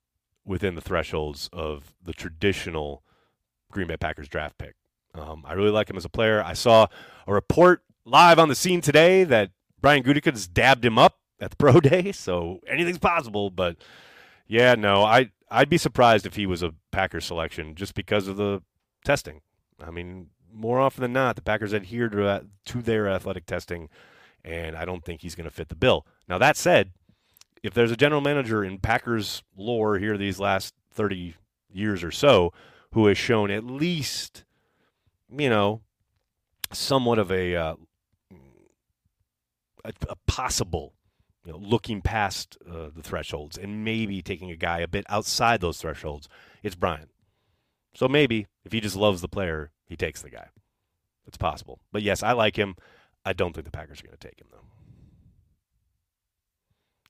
within 0.43 0.75
the 0.75 0.81
thresholds 0.81 1.49
of 1.53 1.93
the 2.03 2.13
traditional 2.13 3.03
Green 3.75 3.87
Bay 3.87 3.97
Packers 3.97 4.29
draft 4.29 4.57
pick. 4.57 4.73
Um, 5.13 5.43
I 5.45 5.53
really 5.53 5.69
like 5.69 5.89
him 5.89 5.97
as 5.97 6.05
a 6.05 6.09
player. 6.09 6.41
I 6.41 6.53
saw 6.53 6.87
a 7.27 7.33
report 7.33 7.83
live 8.05 8.39
on 8.39 8.47
the 8.47 8.55
scene 8.55 8.79
today 8.79 9.25
that 9.25 9.51
Brian 9.81 10.01
Gutekunst 10.01 10.53
dabbed 10.53 10.83
him 10.83 10.97
up 10.97 11.19
at 11.41 11.51
the 11.51 11.57
pro 11.57 11.81
day, 11.81 12.13
so 12.13 12.61
anything's 12.67 12.97
possible. 12.97 13.49
But 13.49 13.75
yeah, 14.47 14.75
no, 14.75 15.03
I 15.03 15.29
I'd 15.51 15.69
be 15.69 15.77
surprised 15.77 16.25
if 16.25 16.35
he 16.37 16.45
was 16.45 16.63
a 16.63 16.73
Packers 16.91 17.25
selection 17.25 17.75
just 17.75 17.95
because 17.95 18.27
of 18.29 18.37
the 18.37 18.63
testing. 19.03 19.41
I 19.85 19.91
mean, 19.91 20.29
more 20.51 20.79
often 20.79 21.01
than 21.01 21.13
not, 21.13 21.35
the 21.35 21.41
Packers 21.41 21.73
adhere 21.73 22.07
to 22.07 22.25
uh, 22.25 22.41
to 22.67 22.81
their 22.81 23.09
athletic 23.09 23.45
testing, 23.45 23.89
and 24.43 24.77
I 24.77 24.85
don't 24.85 25.03
think 25.03 25.21
he's 25.21 25.35
going 25.35 25.49
to 25.49 25.55
fit 25.55 25.67
the 25.67 25.75
bill. 25.75 26.07
Now 26.29 26.37
that 26.37 26.55
said, 26.55 26.91
if 27.61 27.73
there's 27.73 27.91
a 27.91 27.97
general 27.97 28.21
manager 28.21 28.63
in 28.63 28.79
Packers 28.79 29.43
lore 29.57 29.97
here 29.97 30.17
these 30.17 30.39
last 30.39 30.73
30 30.93 31.35
years 31.73 32.05
or 32.05 32.11
so 32.11 32.53
who 32.95 33.07
has 33.07 33.17
shown 33.17 33.51
at 33.51 33.65
least, 33.65 34.45
you 35.29 35.49
know, 35.49 35.81
somewhat 36.71 37.19
of 37.19 37.29
a 37.29 37.53
uh, 37.53 37.75
a, 39.83 39.91
a, 40.07 40.15
possible, 40.27 40.93
you 41.43 41.51
know, 41.51 41.57
looking 41.57 42.01
past 42.01 42.57
uh, 42.65 42.87
the 42.95 43.03
thresholds 43.03 43.57
and 43.57 43.83
maybe 43.83 44.21
taking 44.21 44.49
a 44.49 44.55
guy 44.55 44.79
a 44.79 44.87
bit 44.87 45.05
outside 45.09 45.59
those 45.59 45.77
thresholds. 45.77 46.29
It's 46.63 46.75
Brian. 46.75 47.09
So 47.93 48.07
maybe 48.07 48.47
if 48.63 48.71
he 48.71 48.79
just 48.79 48.95
loves 48.95 49.19
the 49.19 49.27
player, 49.27 49.71
he 49.85 49.97
takes 49.97 50.21
the 50.21 50.29
guy. 50.29 50.47
It's 51.27 51.37
possible. 51.37 51.81
But 51.91 52.01
yes, 52.01 52.23
I 52.23 52.31
like 52.31 52.55
him. 52.55 52.77
I 53.25 53.33
don't 53.33 53.53
think 53.53 53.65
the 53.65 53.71
Packers 53.71 53.99
are 53.99 54.05
going 54.05 54.17
to 54.17 54.27
take 54.27 54.39
him 54.39 54.47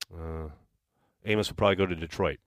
though. 0.10 0.18
Uh, 0.18 0.50
Amos 1.26 1.48
will 1.48 1.58
probably 1.58 1.76
go 1.76 1.86
to 1.86 1.96
Detroit. 1.96 2.40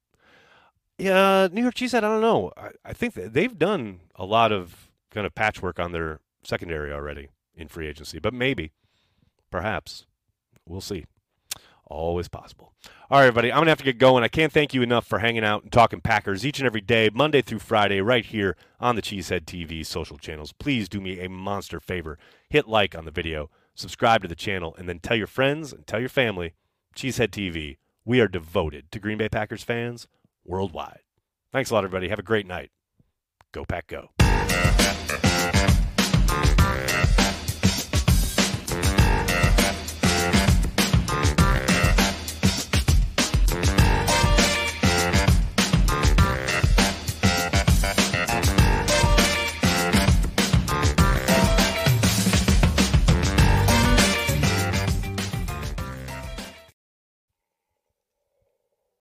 Yeah, 0.98 1.46
New 1.52 1.62
York 1.62 1.74
Cheesehead. 1.74 1.98
I 1.98 2.00
don't 2.00 2.20
know. 2.20 2.52
I, 2.56 2.70
I 2.84 2.92
think 2.92 3.14
they've 3.14 3.56
done 3.56 4.00
a 4.16 4.24
lot 4.24 4.50
of 4.50 4.90
kind 5.10 5.26
of 5.26 5.34
patchwork 5.34 5.78
on 5.78 5.92
their 5.92 6.18
secondary 6.42 6.92
already 6.92 7.28
in 7.54 7.68
free 7.68 7.86
agency, 7.86 8.18
but 8.18 8.34
maybe, 8.34 8.72
perhaps, 9.50 10.06
we'll 10.66 10.80
see. 10.80 11.06
Always 11.86 12.28
possible. 12.28 12.74
All 13.10 13.18
right, 13.18 13.26
everybody, 13.26 13.50
I'm 13.50 13.64
to 13.64 13.70
have 13.70 13.78
to 13.78 13.84
get 13.84 13.96
going. 13.96 14.22
I 14.22 14.28
can't 14.28 14.52
thank 14.52 14.74
you 14.74 14.82
enough 14.82 15.06
for 15.06 15.20
hanging 15.20 15.44
out 15.44 15.62
and 15.62 15.72
talking 15.72 16.02
Packers 16.02 16.44
each 16.44 16.58
and 16.58 16.66
every 16.66 16.82
day, 16.82 17.08
Monday 17.14 17.40
through 17.40 17.60
Friday, 17.60 18.02
right 18.02 18.26
here 18.26 18.56
on 18.78 18.94
the 18.94 19.00
Cheesehead 19.00 19.46
TV 19.46 19.86
social 19.86 20.18
channels. 20.18 20.52
Please 20.52 20.88
do 20.88 21.00
me 21.00 21.20
a 21.20 21.30
monster 21.30 21.80
favor. 21.80 22.18
Hit 22.50 22.68
like 22.68 22.94
on 22.94 23.06
the 23.06 23.10
video, 23.10 23.48
subscribe 23.74 24.20
to 24.22 24.28
the 24.28 24.34
channel, 24.34 24.74
and 24.78 24.86
then 24.88 24.98
tell 24.98 25.16
your 25.16 25.26
friends 25.26 25.72
and 25.72 25.86
tell 25.86 26.00
your 26.00 26.10
family, 26.10 26.54
Cheesehead 26.94 27.28
TV, 27.28 27.78
we 28.04 28.20
are 28.20 28.28
devoted 28.28 28.90
to 28.92 28.98
Green 28.98 29.18
Bay 29.18 29.28
Packers 29.28 29.62
fans 29.62 30.08
worldwide. 30.48 31.00
Thanks 31.52 31.70
a 31.70 31.74
lot, 31.74 31.84
everybody. 31.84 32.08
Have 32.08 32.18
a 32.18 32.22
great 32.22 32.46
night. 32.46 32.70
Go, 33.52 33.64
Pack, 33.64 33.86
go. 33.86 34.08